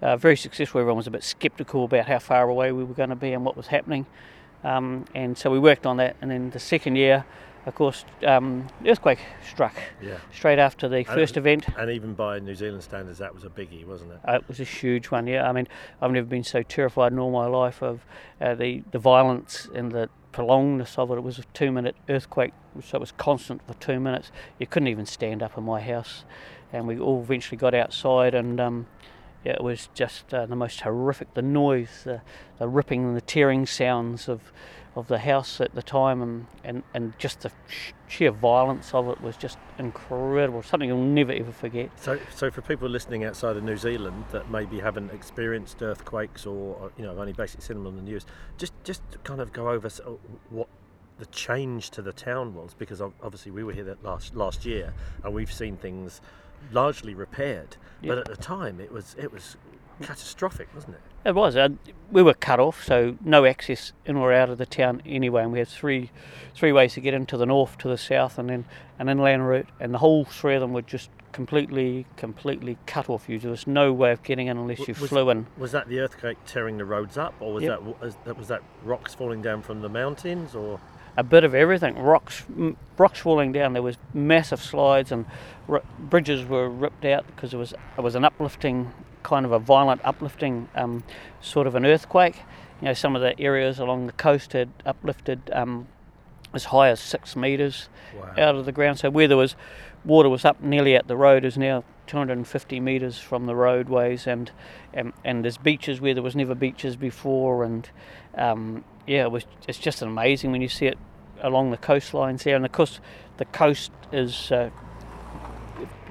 [0.00, 0.80] Uh, very successful.
[0.80, 3.44] Everyone was a bit sceptical about how far away we were going to be and
[3.44, 4.06] what was happening.
[4.64, 6.16] Um, and so we worked on that.
[6.20, 7.24] And then the second year,
[7.66, 10.16] of course, um, earthquake struck Yeah.
[10.32, 11.66] straight after the And- first event.
[11.78, 14.18] And even by New Zealand standards, that was a biggie, wasn't it?
[14.26, 15.48] Uh, it was a huge one, yeah.
[15.48, 15.68] I mean,
[16.00, 18.04] I've never been so terrified in all my life of
[18.40, 21.14] uh, the, the violence and the prolongedness of it.
[21.16, 24.32] It was a two minute earthquake, so it was constant for two minutes.
[24.58, 26.24] You couldn't even stand up in my house.
[26.72, 28.86] And we all eventually got outside, and um,
[29.44, 32.22] it was just uh, the most horrific the noise, the,
[32.58, 34.52] the ripping and the tearing sounds of,
[34.96, 39.08] of the house at the time, and, and, and just the sh- sheer violence of
[39.08, 40.62] it was just incredible.
[40.62, 41.90] Something you'll never ever forget.
[42.00, 46.76] So, so for people listening outside of New Zealand that maybe haven't experienced earthquakes or,
[46.76, 48.24] or you know only basically seen them on the news,
[48.56, 49.88] just just kind of go over
[50.50, 50.68] what
[51.18, 55.32] the change to the town was because obviously we were here last last year and
[55.32, 56.20] we've seen things
[56.72, 59.56] largely repaired, but at the time it was it was
[60.02, 61.00] catastrophic, wasn't it?
[61.24, 61.56] It was.
[61.56, 61.70] Uh,
[62.10, 65.42] we were cut off, so no access in or out of the town anyway.
[65.42, 66.10] And we had three,
[66.54, 68.64] three ways to get into the north, to the south, and then
[68.98, 69.68] an inland route.
[69.80, 73.28] And the whole three of them were just completely, completely cut off.
[73.28, 75.46] You there was no way of getting in unless you was, flew in.
[75.56, 78.00] Was that the earthquake tearing the roads up, or was Yep.
[78.24, 80.78] that was that rocks falling down from the mountains, or
[81.16, 81.98] a bit of everything.
[81.98, 83.72] Rocks, m- rocks falling down.
[83.72, 85.26] There was massive slides and
[85.68, 89.58] r- bridges were ripped out because it was it was an uplifting kind of a
[89.58, 91.04] violent uplifting um,
[91.40, 92.36] sort of an earthquake.
[92.80, 95.86] You know, some of the areas along the coast had uplifted um,
[96.52, 97.88] as high as six meters
[98.38, 98.98] out of the ground.
[98.98, 99.56] So where there was
[100.04, 104.50] water was up nearly at the road is now 250 meters from the roadways, and
[104.92, 107.88] and, and there's beaches where there was never beaches before, and
[108.36, 110.98] um, yeah, it was it's just amazing when you see it
[111.42, 113.00] along the coastlines there, and of course
[113.36, 114.50] the coast is.
[114.52, 114.70] Uh,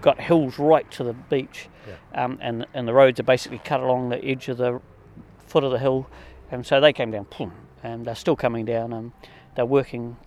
[0.03, 1.69] got hills right to the beach,
[2.13, 4.79] um, and and the roads are basically cut along the edge of the
[5.47, 6.07] foot of the hill,
[6.51, 7.25] and so they came down,
[7.81, 9.11] and they're still coming down, and
[9.55, 10.17] they're working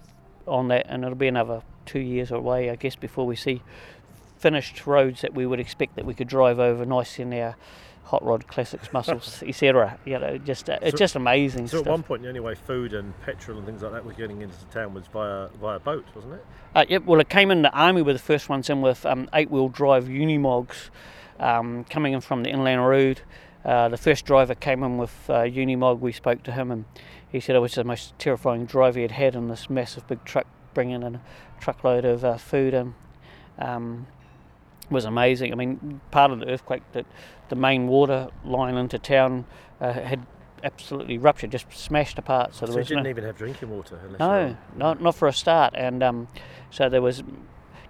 [0.48, 3.62] on that, and it'll be another two years away, I guess, before we see
[4.38, 7.56] finished roads that we would expect that we could drive over nice in our
[8.06, 9.98] hot rod classics muscles, etc.
[10.04, 11.86] You know, just uh, it's just amazing So stuff.
[11.86, 14.40] at one point, the only way food and petrol and things like that was getting
[14.42, 16.46] into the town was via via boat, wasn't it?
[16.74, 19.28] Uh, yep, well, it came in the army were the first ones in with um,
[19.34, 20.90] eight-wheel drive Unimogs
[21.40, 23.20] um, coming in from the inland road.
[23.64, 25.98] Uh, the first driver came in with uh, Unimog.
[25.98, 26.84] We spoke to him, and
[27.28, 30.24] he said it was the most terrifying drive he had had in this massive big
[30.24, 31.20] truck bringing in a
[31.60, 32.94] truckload of uh, food in.
[33.58, 34.06] Um,
[34.90, 35.52] was amazing.
[35.52, 37.06] I mean, part of the earthquake that
[37.48, 39.44] the main water line into town
[39.80, 40.26] uh, had
[40.64, 42.54] absolutely ruptured, just smashed apart.
[42.54, 43.98] So So, there you was didn't no, even have drinking water.
[44.18, 45.74] No, not not for a start.
[45.76, 46.28] And um,
[46.70, 47.22] so there was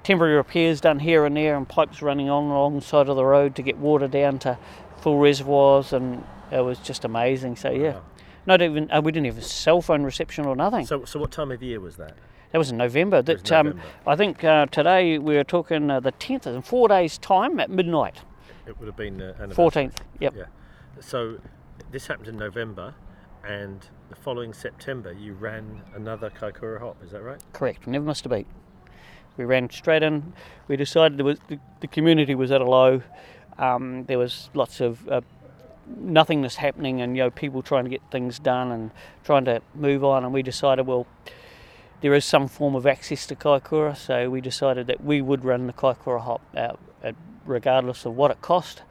[0.02, 3.24] temporary repairs done here and there, and pipes running on along the side of the
[3.24, 4.59] road to get water down to
[5.00, 7.56] full reservoirs, and it was just amazing.
[7.56, 8.00] So yeah,
[8.46, 10.87] not even uh, we didn't have a cell phone reception or nothing.
[10.87, 12.16] So, so what time of year was that?
[12.52, 13.22] That was in November.
[13.22, 13.88] That um, November.
[14.06, 17.70] I think uh, today we were talking uh, the tenth in four days' time at
[17.70, 18.20] midnight.
[18.66, 19.54] It would have been uh, anniversary.
[19.54, 20.00] Fourteenth.
[20.20, 20.35] Yep.
[20.37, 20.44] Yeah.
[21.00, 21.38] So
[21.90, 22.94] this happened in November,
[23.46, 27.02] and the following September you ran another Kaikoura hop.
[27.02, 27.40] Is that right?
[27.52, 27.87] Correct.
[27.87, 28.46] Never missed a beat.
[29.37, 30.32] We ran straight in.
[30.66, 33.02] We decided was the, the community was at a low.
[33.59, 35.20] Um, there was lots of uh,
[35.98, 38.90] nothingness happening, and you know people trying to get things done and
[39.24, 40.24] trying to move on.
[40.24, 41.06] And we decided, well,
[42.07, 45.66] there is some form of access to Kaikoura, so we decided that we would run
[45.66, 46.79] the Kaikoura hop out,
[47.45, 48.83] regardless of what it cost.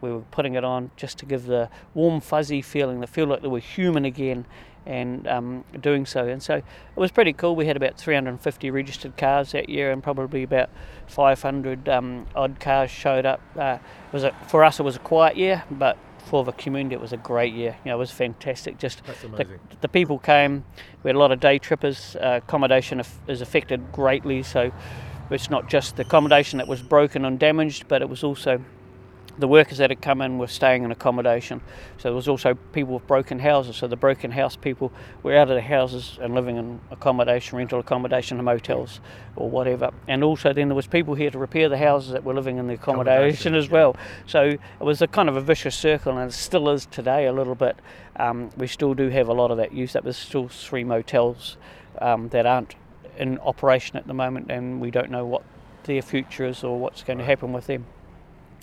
[0.00, 3.42] We were putting it on just to give the warm, fuzzy feeling, the feel like
[3.42, 4.44] they were human again,
[4.86, 6.26] and um, doing so.
[6.26, 6.64] And so it
[6.96, 7.54] was pretty cool.
[7.54, 10.68] We had about 350 registered cars that year, and probably about
[11.06, 13.40] 500 um, odd cars showed up.
[13.56, 13.78] Uh,
[14.10, 17.12] was a, for us, it was a quiet year, but for the community, it was
[17.12, 17.76] a great year.
[17.84, 18.78] You know, it was fantastic.
[18.78, 19.02] Just
[19.36, 19.44] the,
[19.80, 20.64] the people came.
[21.02, 22.16] We had a lot of day trippers.
[22.16, 24.72] Uh, accommodation is affected greatly, so
[25.30, 28.62] it's not just the accommodation that was broken and damaged, but it was also
[29.38, 31.60] the workers that had come in were staying in accommodation.
[31.98, 33.76] So there was also people with broken houses.
[33.76, 34.92] So the broken house people
[35.22, 39.00] were out of their houses and living in accommodation, rental accommodation, and motels
[39.36, 39.90] or whatever.
[40.06, 42.66] And also then there was people here to repair the houses that were living in
[42.66, 43.96] the accommodation, as well.
[44.26, 47.32] So it was a kind of a vicious circle, and it still is today a
[47.32, 47.76] little bit.
[48.16, 49.94] Um, we still do have a lot of that use.
[49.94, 51.56] That there's still three motels
[52.00, 52.76] um, that aren't
[53.16, 55.42] in operation at the moment, and we don't know what
[55.84, 57.84] their future is or what's going to happen with them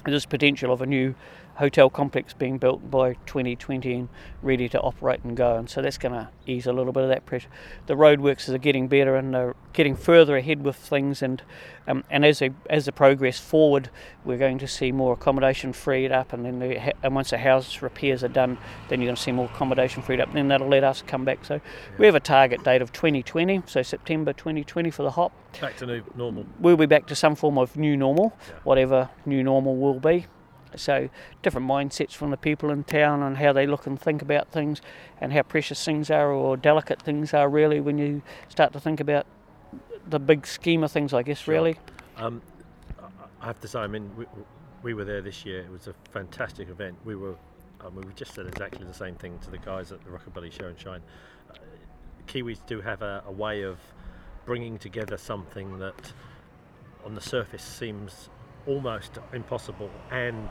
[0.05, 1.13] there's potential of a new
[1.55, 4.09] hotel complex being built by 2020 and
[4.41, 7.09] ready to operate and go and so that's going to ease a little bit of
[7.09, 7.49] that pressure.
[7.87, 11.41] The roadworks are getting better and they're getting further ahead with things and
[11.87, 13.89] um, and as they as they progress forward
[14.23, 17.81] we're going to see more accommodation freed up and then the, and once the house
[17.81, 18.57] repairs are done
[18.89, 21.25] then you're going to see more accommodation freed up and then that'll let us come
[21.25, 21.43] back.
[21.45, 21.59] So
[21.97, 25.31] we have a target date of 2020 so September 2020 for the hop.
[25.59, 26.45] Back to new normal.
[26.59, 30.27] we'll be back to some form of new normal, whatever new normal will be.
[30.75, 31.10] So,
[31.41, 34.81] different mindsets from the people in town and how they look and think about things
[35.19, 38.99] and how precious things are or delicate things are, really, when you start to think
[38.99, 39.25] about
[40.07, 41.77] the big scheme of things, I guess, really.
[42.17, 42.41] Um,
[43.41, 44.25] I- have to say, I mean, we,
[44.84, 45.62] we were there this year.
[45.62, 46.95] It was a fantastic event.
[47.05, 47.36] We were,
[47.93, 50.79] we just said exactly the same thing to the guys at the Rockabilly Show and
[50.79, 51.01] Shine.
[51.49, 51.55] Uh,
[52.27, 53.79] Kiwis do have a, a way of
[54.45, 56.13] bringing together something that,
[57.05, 58.29] on the surface, seems
[58.67, 60.50] almost impossible and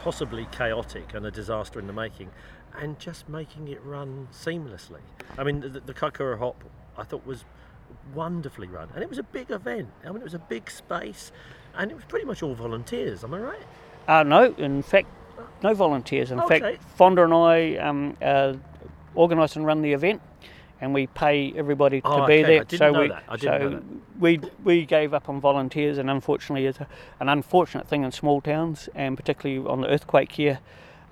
[0.00, 2.30] possibly chaotic and a disaster in the making,
[2.78, 5.00] and just making it run seamlessly.
[5.38, 6.62] I mean, the, the Kaikoura Hop,
[6.96, 7.44] I thought was
[8.14, 9.88] wonderfully run, and it was a big event.
[10.04, 11.32] I mean, it was a big space,
[11.76, 13.24] and it was pretty much all volunteers.
[13.24, 13.62] Am I right?
[14.06, 15.08] Uh, no, in fact,
[15.62, 16.30] no volunteers.
[16.30, 16.60] In Okay.
[16.60, 18.54] fact, Fonda and I um, uh,
[19.14, 20.20] organise and run the event,
[20.80, 22.42] and we pay everybody to Oh, be okay.
[22.42, 22.60] there.
[22.60, 23.22] I didn't so know we, that.
[23.28, 23.82] I didn't so know that.
[24.20, 26.86] we we gave up on volunteers, and unfortunately, it's a,
[27.20, 30.60] an unfortunate thing in small towns, and particularly on the earthquake here.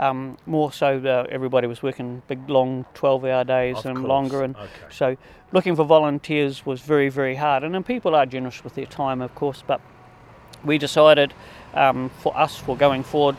[0.01, 4.09] Um, more so, uh, everybody was working big, long, twelve-hour days Of and course.
[4.09, 4.69] longer, and Okay.
[4.91, 5.17] so
[5.53, 7.63] looking for volunteers was very, very hard.
[7.63, 9.81] And then people are generous with their time, of course, but
[10.65, 11.33] we decided
[11.75, 13.37] um, for us for going forward,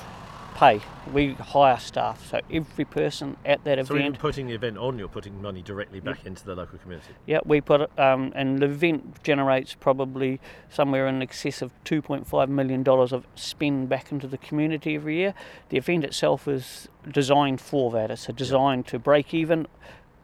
[0.56, 0.82] pay.
[1.14, 3.88] We hire staff, so every person at that event.
[3.88, 7.14] So even putting the event on, you're putting money directly back into the local community.
[7.28, 10.40] Yeah, we put it, um, and the event generates probably
[10.70, 15.34] somewhere in excess of $2.5 million of spend back into the community every year.
[15.70, 18.10] The event itself is designed for that.
[18.10, 19.68] It's a designed to break even,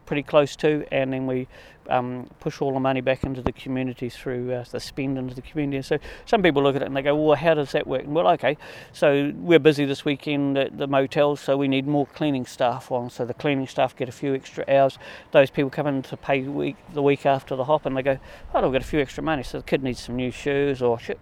[0.05, 1.47] pretty close to, and then we
[1.91, 5.41] um, push all the money back into the community through uh, the spend into the
[5.41, 5.81] community.
[5.81, 8.03] So some people look at it and they go, well, how does that work?
[8.03, 8.57] And well, okay,
[8.93, 13.09] so we're busy this weekend at the motels, so we need more cleaning staff on.
[13.09, 14.97] So the cleaning staff get a few extra hours.
[15.31, 18.19] Those people come in to pay week, the week after the hop and they go,
[18.53, 20.99] oh, we've got a few extra money, so the kid needs some new shoes or
[20.99, 21.19] shit.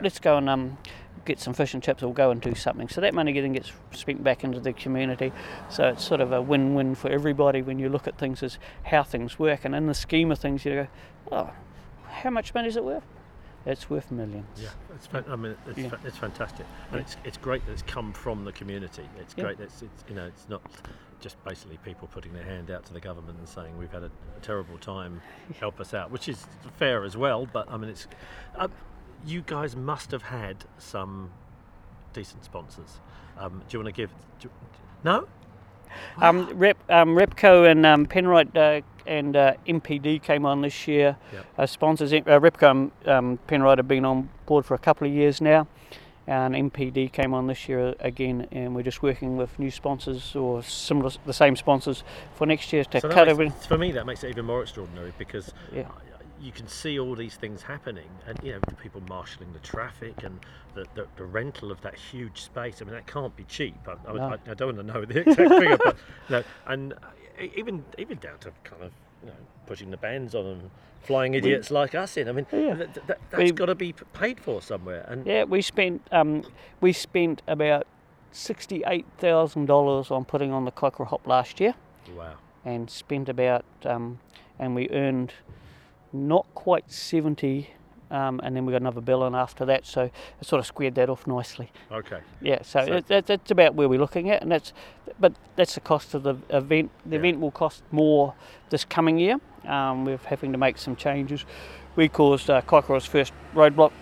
[0.00, 0.78] Let's go and um,
[1.28, 2.88] get some fish and chips or go and do something.
[2.88, 5.30] So that money then gets spent back into the community.
[5.68, 9.02] So it's sort of a win-win for everybody when you look at things as how
[9.04, 9.64] things work.
[9.64, 10.88] And in the scheme of things, you go,
[11.30, 11.50] oh,
[12.08, 13.04] how much money is it worth?
[13.66, 14.46] It's worth millions.
[14.56, 15.88] Yeah, it's fan- I mean, it's, Yeah.
[15.90, 19.02] fa- it's fantastic, and it's it's great that it's come from the community.
[19.20, 19.44] It's Yeah.
[19.44, 20.62] great that it's, it's you know it's not
[21.20, 24.10] just basically people putting their hand out to the government and saying we've had a,
[24.36, 25.20] a terrible time,
[25.60, 26.46] help us out, which is
[26.78, 27.46] fair as well.
[27.52, 28.06] But I mean, it's
[28.56, 28.68] uh,
[29.26, 31.30] you guys must have had some
[32.12, 32.98] decent sponsors.
[33.38, 34.10] Um, do you want to give?
[35.04, 35.26] No.
[36.20, 41.16] Um, Rep, um, Repco and um, Penrite uh, and uh, MPD came on this year
[41.32, 41.46] Yep.
[41.56, 42.12] as sponsors.
[42.12, 45.66] Uh, Repco and um, Penrite have been on board for a couple of years now,
[46.26, 50.62] and MPD came on this year again, and we're just working with new sponsors or
[50.62, 52.04] similar, the same sponsors
[52.34, 53.60] for next year to So cut makes- everything.
[53.68, 55.88] for me, that makes it even more extraordinary because Yeah.
[56.40, 60.22] You can see all these things happening, and you know, the people marshalling the traffic
[60.22, 60.38] and
[60.74, 62.80] the, the, the rental of that huge space.
[62.80, 63.76] I mean, that can't be cheap.
[63.88, 64.22] I, I, No.
[64.46, 65.96] I, I don't want to know the exact figure, but
[66.28, 66.96] no, and uh,
[67.56, 69.36] even even down to kind of you know
[69.66, 70.70] putting the bands on and
[71.02, 72.28] flying idiots like us in.
[72.28, 72.74] I mean, Yeah.
[72.74, 75.04] that, that, We- that's got to be paid for somewhere.
[75.08, 76.44] And Yeah, we spent um,
[76.80, 77.86] we spent about
[78.30, 81.74] sixty-eight thousand dollars on putting on the Kaikoura Hop last year.
[82.16, 82.34] wow,
[82.64, 84.20] and spent about um,
[84.58, 85.32] and we earned
[86.12, 87.70] not quite 70
[88.10, 89.86] um, and then we got another billion after that.
[89.86, 91.70] So it sort of squared that off nicely.
[91.90, 92.20] Okay.
[92.40, 94.72] Yeah, so, So- it, that, that's about where we're looking at, and that's
[95.20, 96.90] but that's the cost of the event.
[97.06, 98.34] The event will cost more
[98.70, 99.38] this coming year.
[99.66, 101.44] Um, we're having to make some changes.
[101.96, 103.92] We caused uh, Kaikoura's first roadblock,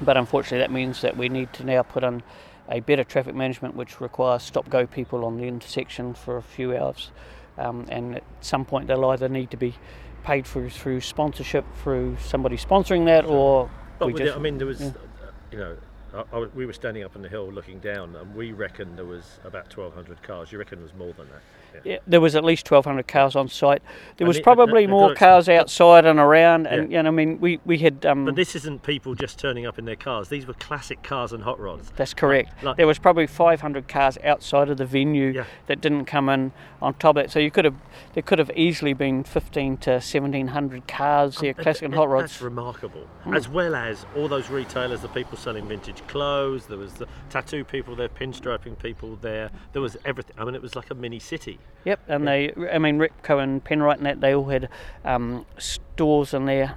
[0.00, 2.22] but unfortunately that means that we need to now put in
[2.70, 7.10] a better traffic management, which requires stop-go people on the intersection for a few hours,
[7.58, 9.74] um, and at some point they'll either need to be
[10.22, 14.58] paid for through sponsorship, through somebody sponsoring that, or But we just, it, I mean,
[14.58, 14.88] there was, yeah.
[14.88, 15.76] uh, you know,
[16.14, 19.04] I, I, we were standing up on the hill looking down, and we reckoned there
[19.04, 20.52] was about 1,200 cars.
[20.52, 21.42] You reckon there was more than that?
[21.84, 23.82] Yeah, there was at least 1,200 cars on site.
[24.16, 26.98] There was it- probably more cars outside and around, and Yeah.
[26.98, 28.04] you know, I mean, we we had.
[28.06, 30.28] Um, But this isn't people just turning up in their cars.
[30.28, 31.92] These were classic cars and hot rods.
[31.96, 32.62] That's correct.
[32.62, 35.44] Like- there was probably 500 cars outside of the venue Yeah.
[35.66, 37.30] that didn't come in on top of it.
[37.30, 37.74] So you could have,
[38.14, 42.08] there could have easily been 15 to 1700 cars there, And- classic and and hot
[42.08, 42.32] rods.
[42.32, 43.06] That's remarkable.
[43.26, 43.36] Mm.
[43.36, 46.66] As well as all those retailers, the people selling vintage clothes.
[46.66, 49.50] There was the tattoo people there, pinstriping people there.
[49.72, 50.34] There was everything.
[50.38, 51.58] I mean, it was like a mini city.
[51.84, 54.68] Yep, and they, I mean, Repco and Penrite and that, they all had
[55.04, 56.76] um, stores in there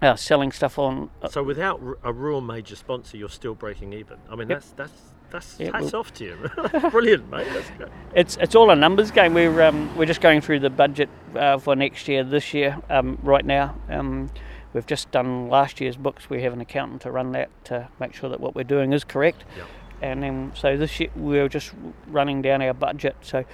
[0.00, 1.10] uh, selling stuff on.
[1.30, 4.16] So without a real major sponsor, you're still breaking even.
[4.30, 4.58] I mean, Yep.
[4.60, 4.92] that's that's
[5.30, 6.36] that's Yeah, hats well- off to you.
[6.90, 7.46] Brilliant, mate.
[7.52, 7.88] That's great.
[8.14, 9.34] It's it's all a numbers game.
[9.34, 13.18] We're um, we're just going through the budget uh, for next year, this year, um,
[13.22, 13.74] right now.
[13.90, 14.30] Um,
[14.72, 16.30] we've just done last year's books.
[16.30, 19.04] We have an accountant to run that to make sure that what we're doing is
[19.04, 19.44] correct.
[19.56, 19.66] Yep.
[20.02, 21.72] And then so this year we're just
[22.06, 23.16] running down our budget.
[23.22, 23.44] So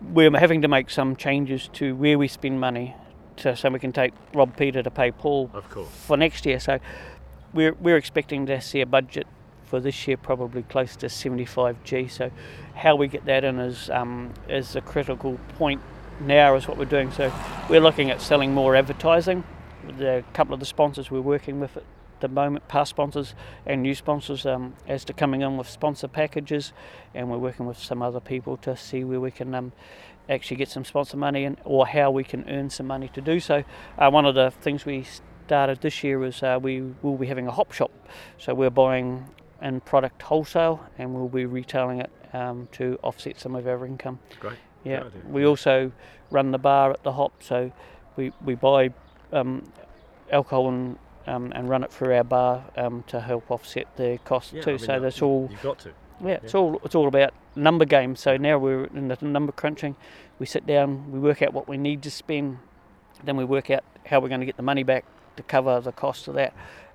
[0.00, 2.94] we're having to make some changes to where we spend money,
[3.38, 5.50] to, so we can take Rob Peter to pay Paul
[6.06, 6.60] for next year.
[6.60, 6.78] So
[7.52, 9.26] we're we're expecting to see a budget
[9.64, 12.10] for this year probably close to 75g.
[12.10, 12.30] So
[12.74, 15.80] how we get that in is um, is a critical point
[16.20, 17.10] now is what we're doing.
[17.12, 17.32] So
[17.68, 19.44] we're looking at selling more advertising.
[19.86, 21.84] With a couple of the sponsors we're working with at
[22.20, 26.72] the moment, past sponsors and new sponsors, um, as to coming in with sponsor packages,
[27.14, 29.72] and we're working with some other people to see where we can um,
[30.28, 33.40] actually get some sponsor money and or how we can earn some money to do
[33.40, 33.64] so.
[33.98, 35.04] Uh, one of the things we
[35.46, 37.90] started this year is uh, we will be having a hop shop,
[38.38, 39.28] so we're buying
[39.62, 44.18] in product wholesale and we'll be retailing it um, to offset some of our income.
[44.40, 44.56] Great.
[44.84, 45.04] Yeah.
[45.28, 45.92] We also
[46.30, 47.72] run the bar at the hop, so
[48.16, 48.92] we we buy
[49.32, 49.64] um,
[50.30, 54.52] alcohol and um, and run it through our bar um, to help offset the cost
[54.52, 54.70] Yeah, I too.
[54.70, 55.48] mean, so that- that's all.
[55.50, 55.92] You've got to.
[56.24, 58.20] Yeah, it's all it's all about number games.
[58.20, 59.96] So now we're in the number crunching.
[60.38, 62.58] We sit down, we work out what we need to spend,
[63.24, 65.04] then we work out how we're going to get the money back
[65.36, 66.54] to cover the cost of that.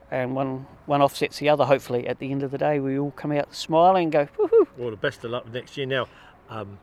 [0.10, 1.66] And one one offsets the other.
[1.66, 4.68] Hopefully, at the end of the day, we all come out smiling and go, woohoo!
[4.76, 5.86] Well, the best of luck next year.
[5.86, 6.08] Now,
[6.50, 6.80] um,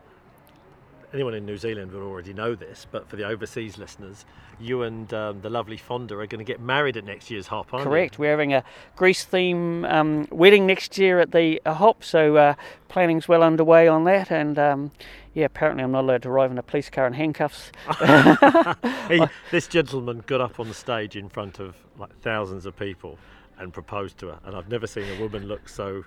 [1.13, 4.25] anyone in New Zealand will already know this, but for the overseas listeners,
[4.61, 7.73] you and um, the lovely Fonda are going to get married at next year's Hop,
[7.73, 7.91] aren't you?
[7.91, 8.19] Correct.
[8.19, 8.65] We're having a
[8.97, 12.55] Grease theme um, wedding next year at the uh, Hop, so uh,
[12.89, 14.31] planning's well underway on that.
[14.31, 14.91] And um,
[15.35, 17.73] yeah, apparently I'm not allowed to arrive in a police car in handcuffs.
[19.09, 23.19] He, this gentleman got up on the stage in front of like thousands of people
[23.59, 26.05] and proposed to her, and I've never seen a woman look so.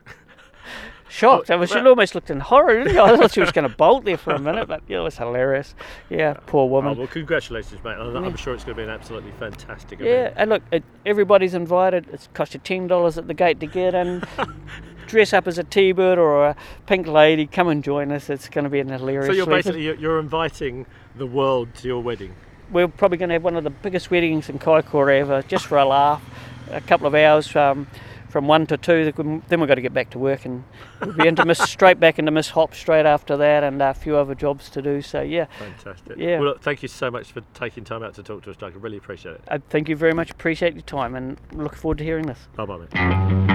[1.09, 1.51] Shocked.
[1.51, 2.79] I was, she almost looked in horror.
[2.85, 3.01] Didn't you?
[3.01, 5.17] I thought she was going to bolt there for a minute, but yeah, it was
[5.17, 5.75] hilarious.
[6.09, 6.97] Yeah, poor Oh, woman.
[6.97, 7.97] well, congratulations, mate.
[7.99, 8.35] I'm Yeah.
[8.37, 10.09] sure it's going to be an absolutely fantastic event.
[10.09, 12.07] Yeah, and look, it, everybody's invited.
[12.13, 14.23] It's cost you ten dollars at the gate to get in.
[15.07, 16.55] Dress up as a T-bird or a
[16.85, 17.45] pink lady.
[17.45, 18.29] Come and join us.
[18.29, 19.25] It's going to be an hilarious.
[19.27, 19.55] So you're week.
[19.57, 20.85] basically you're, you're inviting
[21.17, 22.33] the world to your wedding.
[22.71, 25.77] we're probably going to have one of the biggest weddings in Kaikoura ever, just for
[25.77, 26.23] a laugh.
[26.69, 27.85] A couple of hours um,
[28.31, 29.11] from one to two.
[29.11, 30.63] Then we've got to get back to work and
[31.01, 34.15] we'll be into Miss straight back into Miss Hop straight after that, and a few
[34.15, 35.01] other jobs to do.
[35.01, 36.17] So yeah, Fantastic.
[36.17, 36.39] Yeah.
[36.39, 38.73] Well, look, thank you so much for taking time out to talk to us, Doug.
[38.73, 39.41] I really appreciate it.
[39.47, 40.31] I thank you very much.
[40.31, 42.47] Appreciate your time and look forward to hearing this.
[42.55, 43.51] Bye bye, mate.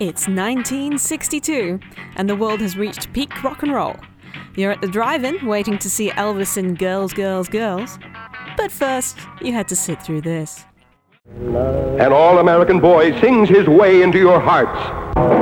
[0.00, 1.80] It's 1962,
[2.16, 3.96] and the world has reached peak rock and roll.
[4.56, 7.98] You're at the drive in waiting to see Elvis in Girls, Girls, Girls.
[8.56, 10.64] But first, you had to sit through this.
[11.26, 14.78] An all-American boy sings his way into your hearts.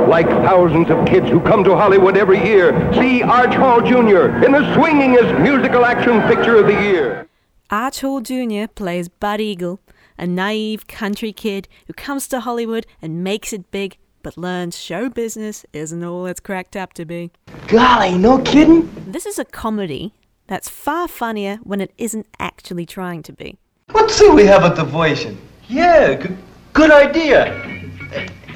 [0.09, 4.43] Like thousands of kids who come to Hollywood every year, see Arch Hall Jr.
[4.43, 7.27] in the swingingest musical action picture of the year.
[7.69, 8.67] Arch Hall Jr.
[8.73, 9.79] plays Bud Eagle,
[10.17, 15.09] a naive country kid who comes to Hollywood and makes it big, but learns show
[15.09, 17.31] business isn't all it's cracked up to be.
[17.67, 18.89] Golly, no kidding?
[19.07, 20.13] This is a comedy
[20.53, 23.57] that's far funnier when it isn't actually trying to be.
[23.91, 25.39] Let's say we have a diversion.
[25.67, 26.37] Yeah, good,
[26.73, 27.45] good idea.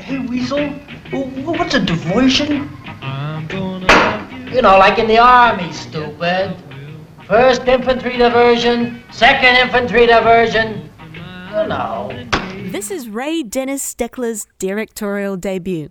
[0.06, 0.70] Hey, Weasel,
[1.10, 2.70] what's a diversion?
[4.54, 6.56] You know, like in the army, stupid.
[7.26, 10.92] First infantry diversion, second infantry diversion.
[11.50, 12.12] You know.
[12.72, 15.90] This is Ray Dennis Steckler's directorial debut,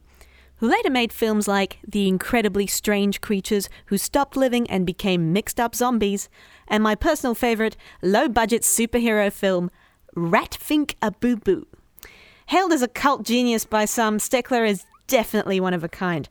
[0.58, 5.60] who later made films like The Incredibly Strange Creatures Who Stopped Living and Became Mixed
[5.60, 6.28] Up Zombies,
[6.66, 9.70] and my personal favourite low budget superhero film,
[10.14, 11.66] Rat Pfink a Boo Boo.
[12.46, 16.28] Hailed as a cult genius by some, Steckler is definitely one of a kind.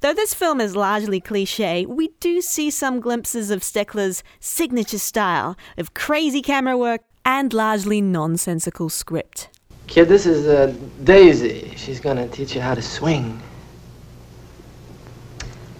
[0.00, 5.56] Though this film is largely cliche, we do see some glimpses of Steckler's signature style
[5.78, 9.48] of crazy camera work and largely nonsensical script.
[9.86, 11.72] Kid, this is uh, Daisy.
[11.76, 13.40] She's gonna teach you how to swing.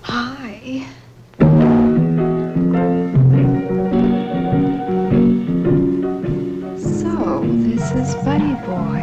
[0.06, 0.86] Hi.
[6.78, 9.00] So, this is Buddy Boy.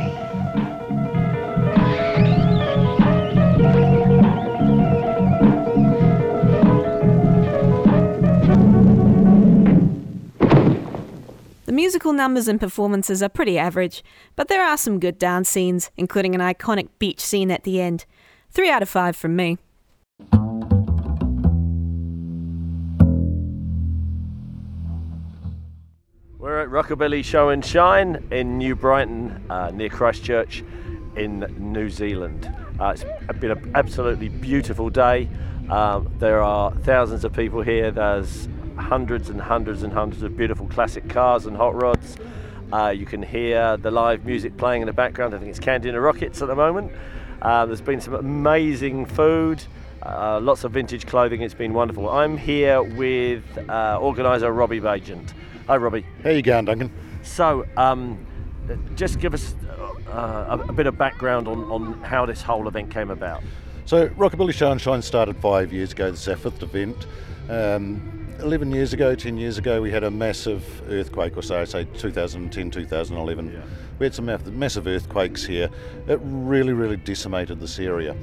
[11.65, 14.03] The musical numbers and performances are pretty average,
[14.35, 18.05] but there are some good dance scenes, including an iconic beach scene at the end.
[18.51, 19.57] Three out of five from me.
[26.41, 30.63] We're at Rockabilly Show and Shine in New Brighton, uh, near Christchurch,
[31.15, 32.51] in New Zealand.
[32.79, 33.03] Uh, it's
[33.39, 35.29] been an absolutely beautiful day.
[35.69, 37.91] Um, there are thousands of people here.
[37.91, 42.17] There's hundreds and hundreds and hundreds of beautiful classic cars and hot rods.
[42.73, 45.35] Uh, you can hear the live music playing in the background.
[45.35, 46.91] I think it's Candy and the Rockets at the moment.
[47.39, 49.63] Uh, there's been some amazing food,
[50.01, 51.41] uh, lots of vintage clothing.
[51.41, 52.09] It's been wonderful.
[52.09, 55.33] I'm here with uh, organiser Robbie Bagent.
[55.67, 56.05] Hi, Robbie.
[56.23, 56.91] How you going, Duncan?
[57.21, 58.25] So, um,
[58.95, 59.55] just give us
[60.07, 63.43] uh, a, a bit of background on, on how this whole event came about.
[63.85, 66.09] So, Rockabilly Show and Shine started five years ago.
[66.09, 67.05] This is our fifth event.
[67.47, 71.65] Um, 11 years ago, 10 years ago, we had a massive earthquake, or so, I
[71.65, 73.53] say 2010, 2011.
[73.53, 73.61] Yeah.
[73.99, 74.25] We had some
[74.57, 75.69] massive earthquakes here.
[76.07, 78.15] It really, really decimated this area.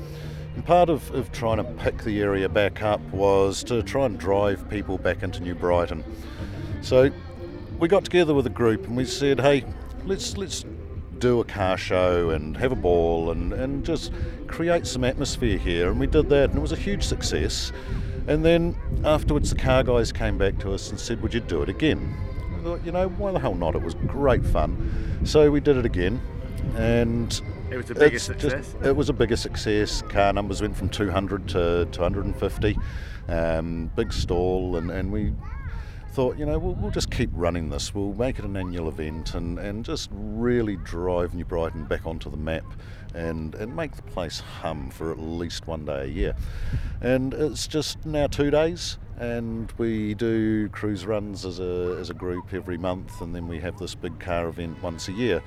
[0.57, 4.19] And part of, of trying to pick the area back up was to try and
[4.19, 6.03] drive people back into New Brighton.
[6.83, 7.11] So
[7.79, 9.65] we got together with a group and we said, hey,
[10.05, 10.65] let's let's
[11.19, 14.13] do a car show and have a ball and, and just
[14.47, 15.91] create some atmosphere here.
[15.91, 17.73] And we did that and it was a huge success.
[18.27, 21.63] And then afterwards, the car guys came back to us and said, Would you do
[21.63, 22.15] it again?
[22.59, 23.75] I thought, you know, why the hell not?
[23.75, 25.21] It was great fun.
[25.25, 26.21] So we did it again.
[26.77, 28.75] And It was a bigger success?
[28.83, 30.03] it was a bigger success.
[30.03, 32.79] Car numbers went from 200 to 250.
[33.29, 35.33] Um, big stall, and, and we
[36.19, 37.95] thought, you know, we'll, we'll just keep running this.
[37.95, 42.29] We'll make it an annual event and, and just really drive New Brighton back onto
[42.29, 42.65] the map
[43.15, 46.35] and, and make the place hum for at least one day a year.
[47.01, 52.15] And it's just now two days, and we do cruise runs as a, as a
[52.15, 55.41] group every month, and then we have this big car event once a year.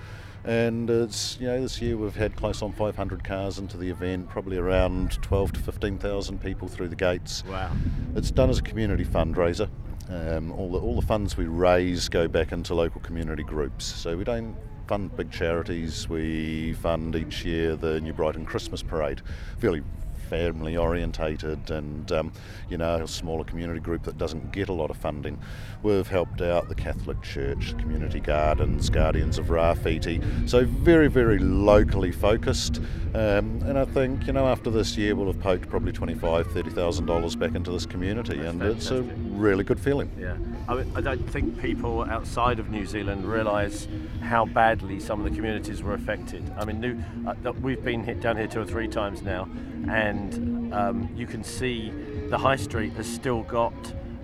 [0.46, 4.30] And it's you know this year we've had close on 500 cars into the event,
[4.30, 7.44] probably around 12 to 15,000 people through the gates.
[7.46, 7.74] Wow!
[8.16, 9.70] It's done as a community fundraiser.
[10.12, 13.86] Um, all the all the funds we raise go back into local community groups.
[13.86, 14.56] So we don't
[14.88, 16.10] fund big charities.
[16.10, 19.22] We fund each year the New Brighton Christmas Parade,
[19.60, 19.84] fairly
[20.32, 22.32] family orientated and um,
[22.70, 25.38] you know a smaller community group that doesn't get a lot of funding.
[25.84, 32.14] We've helped out the Catholic Church, community gardens, Guardians of Rawhiti, so very very locally
[32.14, 32.80] focused.
[33.14, 36.50] Um, and I think you know after this year we'll have poked probably twenty five,
[36.54, 40.10] thirty thousand dollars back into this community, and it's a really good feeling.
[40.18, 40.38] Yeah,
[40.72, 43.88] I, don't think people outside of New Zealand realise
[44.22, 46.50] how badly some of the communities were affected.
[46.58, 49.50] I mean, new, uh, we've been hit down here two or three times now,
[49.90, 51.92] and um, you can see
[52.30, 53.74] the high street has still got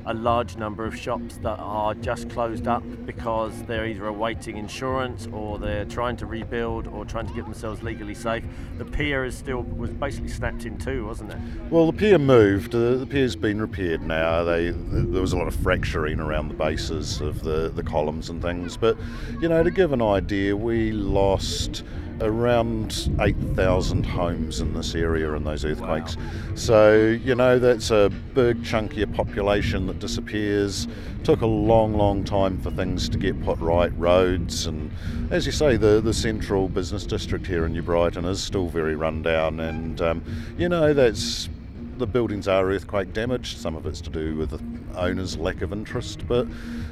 [0.08, 5.28] a large number of shops that are just closed up because they're either awaiting insurance
[5.34, 8.44] or they're trying to rebuild or trying to get themselves legally safe.
[8.78, 11.38] The pier is still was basically snapped in two, wasn't it?
[11.70, 12.74] Well, the pier moved.
[12.74, 14.44] Uh, the pier's been repaired now.
[14.44, 18.42] They there was a lot of fracturing around the bases of the the columns and
[18.42, 18.78] things.
[18.78, 18.98] But
[19.42, 21.84] you know, to give an idea, we lost
[22.22, 26.18] around 8,000 homes in this area in those earthquakes.
[26.56, 30.88] So, you know, that's a big chunk of your population that disappears.
[31.24, 34.92] Took a long, long time for things to get put right, roads, and
[35.30, 38.96] as you say, the, the central business district here in New Brighton is still very
[38.96, 40.24] run down, and, um,
[40.58, 41.50] you know, that's
[41.98, 43.58] the buildings are earthquake damaged.
[43.58, 44.62] Some of it's to do with the
[44.98, 46.48] owner's lack of interest, but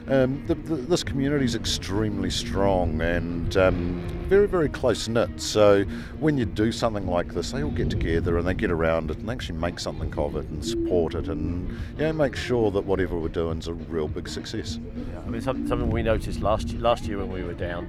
[0.07, 5.41] um, the, the, this community is extremely strong and um, very, very close knit.
[5.41, 5.83] So
[6.19, 9.17] when you do something like this, they all get together and they get around it
[9.17, 12.71] and they actually make something of it and support it and you know, make sure
[12.71, 14.79] that whatever we're doing is a real big success.
[14.95, 17.87] Yeah, I mean, some, something we noticed last last year when we were down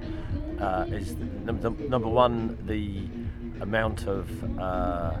[0.59, 3.07] uh, is number one the
[3.61, 5.17] amount of uh,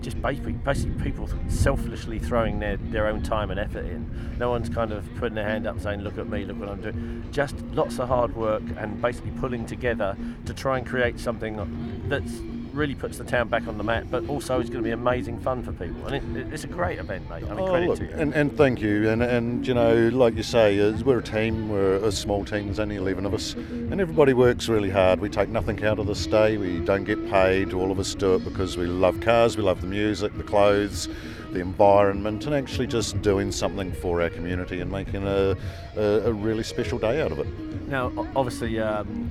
[0.00, 4.36] just basically, basically people selfishly throwing their, their own time and effort in.
[4.38, 6.80] No one's kind of putting their hand up saying, "Look at me, look what I'm
[6.80, 10.16] doing." Just lots of hard work and basically pulling together
[10.46, 11.56] to try and create something
[12.08, 12.40] that's
[12.72, 15.40] really puts the town back on the map, but also is going to be amazing
[15.40, 16.06] fun for people.
[16.06, 17.44] And it, it's a great event, mate.
[17.44, 18.10] I mean, Oh, credit look, to you.
[18.12, 19.08] and, and thank you.
[19.08, 22.78] And, and, you know, like you say, we're a team, we're a small team, there's
[22.80, 25.20] only 11 of us, and everybody works really hard.
[25.20, 27.72] We take nothing out of this day, we don't get paid.
[27.72, 31.08] All of us do it because we love cars, we love the music, the clothes,
[31.52, 35.56] the environment, and actually just doing something for our community and making a,
[35.96, 37.46] a, a really special day out of it.
[37.88, 39.30] Now, obviously, um,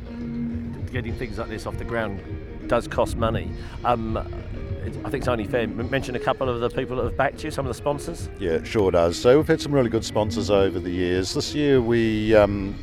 [0.92, 2.20] getting things like this off the ground
[2.70, 3.51] does cost money.
[3.84, 5.67] Um, I think it's only fair.
[5.67, 8.30] Mention a couple of the people that have backed you, some of the sponsors.
[8.39, 9.17] Yeah, it sure does.
[9.17, 11.34] So we've had some really good sponsors over the years.
[11.34, 12.76] This year we um,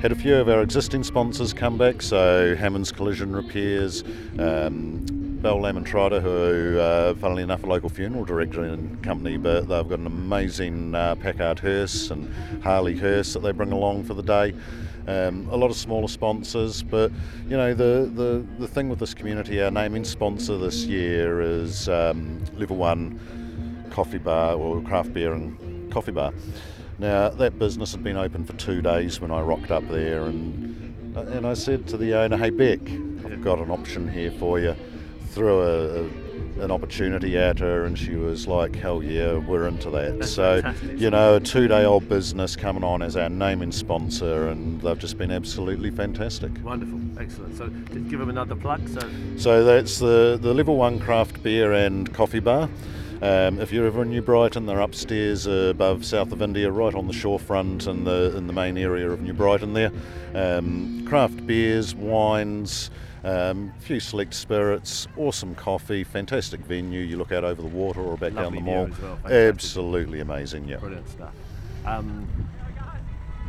[0.00, 2.00] had a few of our existing sponsors come back.
[2.02, 4.02] So Hammond's Collision Repairs,
[4.38, 5.04] um,
[5.42, 9.88] Bell Lamb and who, uh, funnily enough, a local funeral director and company, but they've
[9.88, 12.32] got an amazing uh, Packard hearse and
[12.62, 14.54] Harley hearse that they bring along for the day.
[15.08, 17.10] Um, a lot of smaller sponsors, but
[17.48, 21.88] you know the, the, the thing with this community, our naming sponsor this year is
[21.88, 23.18] um, Level One
[23.90, 26.32] Coffee Bar or Craft Beer and Coffee Bar.
[26.98, 31.16] Now that business had been open for two days when I rocked up there, and
[31.16, 32.80] and I said to the owner, "Hey Beck,
[33.24, 34.76] I've got an option here for you."
[35.30, 36.08] Through a, a
[36.60, 40.62] an opportunity at her, and she was like, "Hell yeah, we're into that." That's so,
[40.62, 41.00] fantastic.
[41.00, 45.30] you know, a two-day-old business coming on as our naming sponsor, and they've just been
[45.30, 46.50] absolutely fantastic.
[46.62, 47.56] Wonderful, excellent.
[47.56, 48.88] So, just give them another plug.
[48.88, 52.68] So, So that's the, the Level 1 craft beer and coffee bar.
[53.22, 56.92] Um, if you're ever in New Brighton, they're upstairs uh, above South of India, right
[56.92, 59.92] on the shorefront in the in the main area of New Brighton there.
[60.34, 62.90] Um, craft beers, wines,
[63.24, 67.00] um, few select spirits, awesome coffee, fantastic venue.
[67.00, 69.18] You look out over the water or back Lovely down the mall.
[69.24, 69.32] well.
[69.32, 70.76] Absolutely amazing, yeah.
[70.78, 71.32] brilliant stuff.
[71.86, 72.26] Um,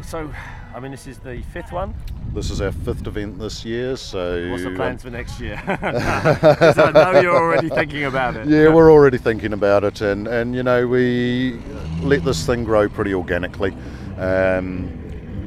[0.02, 0.30] so,
[0.76, 1.94] I mean, this is the fifth one.
[2.34, 5.56] This is our fifth event this year, so What's the um, plans for next year?
[5.66, 8.48] 'Cause I know you're already thinking about it.
[8.48, 11.60] Yeah, we're already thinking about it, and, and you know we
[12.02, 13.74] let this thing grow pretty organically.
[14.18, 14.90] Um,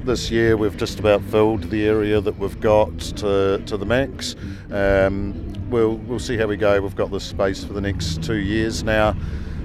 [0.06, 4.36] this year we've just about filled the area that we've got to, to the max.
[4.70, 6.80] Um, we'll we'll see how we go.
[6.80, 9.16] We've got the space for the next two years now.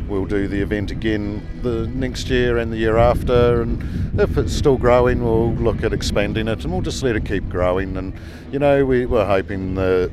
[0.08, 4.52] We'll do the event again the next year and the year after, and if it's
[4.52, 7.96] still growing, we'll look at expanding it, and we'll just let it keep growing.
[7.96, 8.14] And
[8.52, 10.12] you know, we, we're hoping that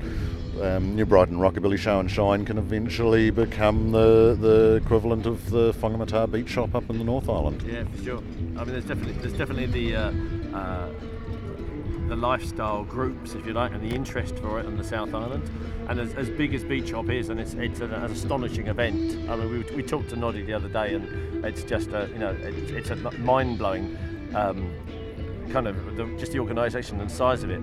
[0.63, 5.73] um, New Brighton Rockabilly Show and Shine can eventually become the, the equivalent of the
[5.75, 7.63] Whangamata Beach Hop up in the North Island.
[7.63, 8.19] Yeah, for sure.
[8.57, 10.13] I mean, there's definitely there's definitely the uh,
[10.55, 10.91] uh,
[12.09, 15.49] the lifestyle groups, if you like, and the interest for it on the South Island.
[15.89, 19.31] And as, as big as Beach Hop is, and it's it's an, an astonishing event.
[19.31, 22.19] I mean, we, we talked to Noddy the other day, and it's just a you
[22.19, 23.97] know it's, it's a mind blowing
[24.35, 24.73] um,
[25.49, 27.61] kind of the, just the organisation and size of it.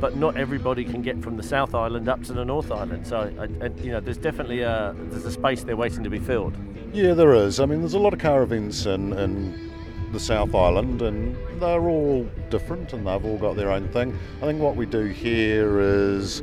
[0.00, 3.04] But not everybody can get from the South Island up to the North Island.
[3.04, 6.20] So I, I, you know, there's definitely a there's a space there waiting to be
[6.20, 6.56] filled.
[6.92, 7.58] Yeah, there is.
[7.58, 9.72] I mean, there's a lot of caravans events in, in
[10.12, 14.18] the South Island, and they're all different, and they've all got their own thing.
[14.38, 16.42] I think what we do here is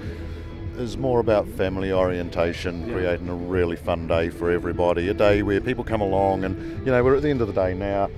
[0.78, 5.08] is more about family orientation, creating a really fun day for everybody.
[5.08, 7.54] A day where people come along, and you know, we're at the end of the
[7.54, 8.10] day now.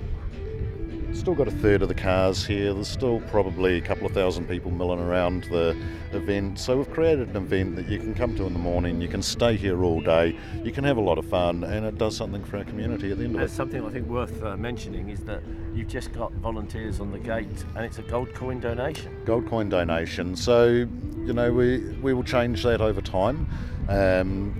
[1.12, 2.72] Still got a third of the cars here.
[2.72, 5.76] There's still probably a couple of thousand people milling around the
[6.12, 6.58] event.
[6.58, 9.20] So we've created an event that you can come to in the morning, you can
[9.20, 12.44] stay here all day, you can have a lot of fun, and it does something
[12.44, 13.56] for our community at the end of There's it.
[13.56, 15.42] something I think worth uh, mentioning is that
[15.74, 19.14] you've just got volunteers on the gate, and it's a gold coin donation.
[19.24, 20.36] Gold coin donation.
[20.36, 23.48] So, you know, we, we will change that over time.
[23.88, 24.54] Um,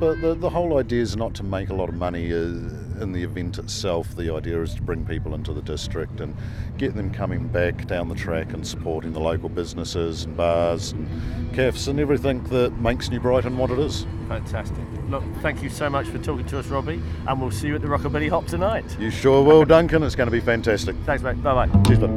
[0.00, 2.48] but the, the whole idea is not to make a lot of money uh,
[3.00, 4.14] in the event itself.
[4.16, 6.36] The idea is to bring people into the district and
[6.78, 11.08] get them coming back down the track and supporting the local businesses and bars and
[11.54, 14.06] cafes and everything that makes New Brighton what it is.
[14.28, 14.84] Fantastic.
[15.08, 17.82] Look, thank you so much for talking to us, Robbie, and we'll see you at
[17.82, 18.84] the Rockabilly Hop tonight.
[18.98, 20.02] You sure will, Duncan.
[20.02, 20.96] It's going to be fantastic.
[21.04, 21.42] Thanks, mate.
[21.42, 21.82] Bye bye.
[21.82, 22.10] Cheers, bud.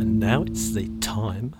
[0.00, 1.56] And now it's the time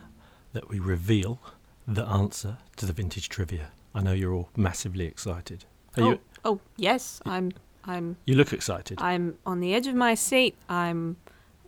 [0.53, 1.41] that we reveal
[1.89, 3.71] the answer to the vintage trivia.
[3.95, 5.65] I know you're all massively excited.
[5.97, 6.19] Are oh, you?
[6.45, 7.53] oh, yes, I'm.
[7.85, 8.19] I'm.
[8.27, 9.01] You look excited.
[9.01, 10.55] I'm on the edge of my seat.
[10.69, 11.17] I'm.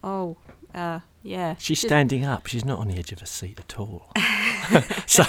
[0.04, 0.36] Oh,
[0.74, 1.54] uh, yeah.
[1.58, 2.46] She's Just- standing up.
[2.46, 4.10] She's not on the edge of a seat at all.
[5.06, 5.24] so,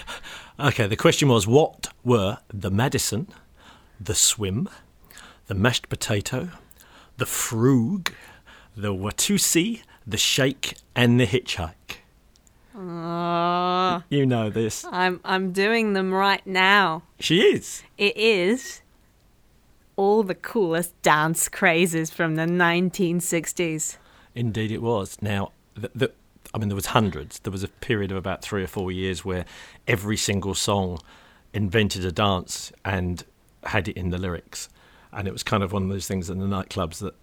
[0.60, 3.28] okay, the question was what were the Madison,
[4.00, 4.68] the swim,
[5.48, 6.50] the mashed potato,
[7.16, 8.12] the frug,
[8.76, 11.99] the Watusi, the shake, and the hitchhike?
[12.76, 14.84] Uh, You know this.
[14.90, 15.20] I'm.
[15.24, 17.02] I'm doing them right now.
[17.18, 17.82] She is.
[17.98, 18.82] It is
[19.96, 23.98] all the coolest dance crazes from the 1960s.
[24.34, 25.18] Indeed, it was.
[25.20, 26.12] Now, the, the,
[26.54, 27.38] I mean, there was hundreds.
[27.40, 29.44] There was a period of about three or four years where
[29.86, 31.00] every single song
[31.52, 33.24] invented a dance and
[33.64, 34.68] had it in the lyrics,
[35.12, 37.14] and it was kind of one of those things in the nightclubs that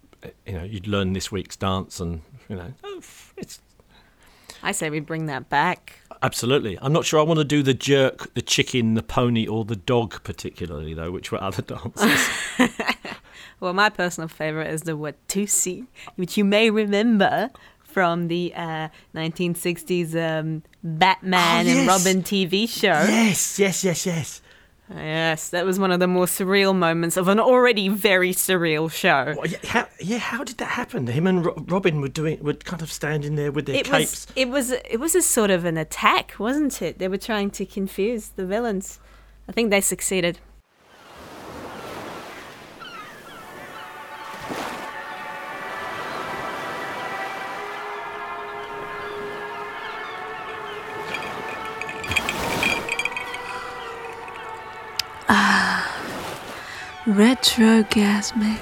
[0.46, 3.00] you know you'd learn this week's dance, and you know, oh,
[3.36, 3.60] it's
[4.62, 6.00] I say we bring that back.
[6.22, 6.78] absolutely.
[6.82, 9.76] I'm not sure I want to do the jerk, the chicken, the pony, or the
[9.76, 12.28] dog particularly though, which were other dances.
[13.60, 17.50] Well, my personal favorite is the Watusi, which you may remember
[17.82, 21.88] from the uh, 1960s um, Batman Oh, and.
[21.88, 22.86] Robin TV show.
[22.86, 24.42] yes, yes, yes, yes.
[24.90, 29.34] Yes, that was one of the more surreal moments of an already very surreal show.
[29.36, 31.06] Well, yeah, how, yeah, how did that happen?
[31.06, 34.26] Him and Ro- Robin were doing, were kind of standing there with their It capes.
[34.26, 36.98] was, it was it was a sort of an attack, wasn't it?
[36.98, 38.98] They were trying to confuse the villains.
[39.48, 40.38] I think they succeeded.
[57.08, 58.60] Retrogasmic.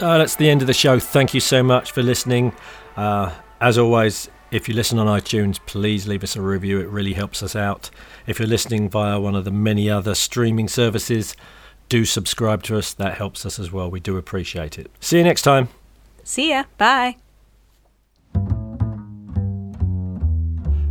[0.00, 0.98] Oh, that's the end of the show.
[0.98, 2.52] Thank you so much for listening.
[2.96, 6.80] Uh, as always, if you listen on iTunes, please leave us a review.
[6.80, 7.90] It really helps us out.
[8.26, 11.36] If you're listening via one of the many other streaming services,
[11.88, 12.92] do subscribe to us.
[12.92, 13.90] That helps us as well.
[13.90, 14.90] We do appreciate it.
[14.98, 15.68] See you next time.
[16.24, 16.64] See ya.
[16.78, 17.16] Bye.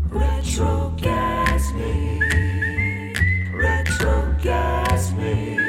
[0.10, 2.21] Retrogasmic
[4.42, 5.61] gas me.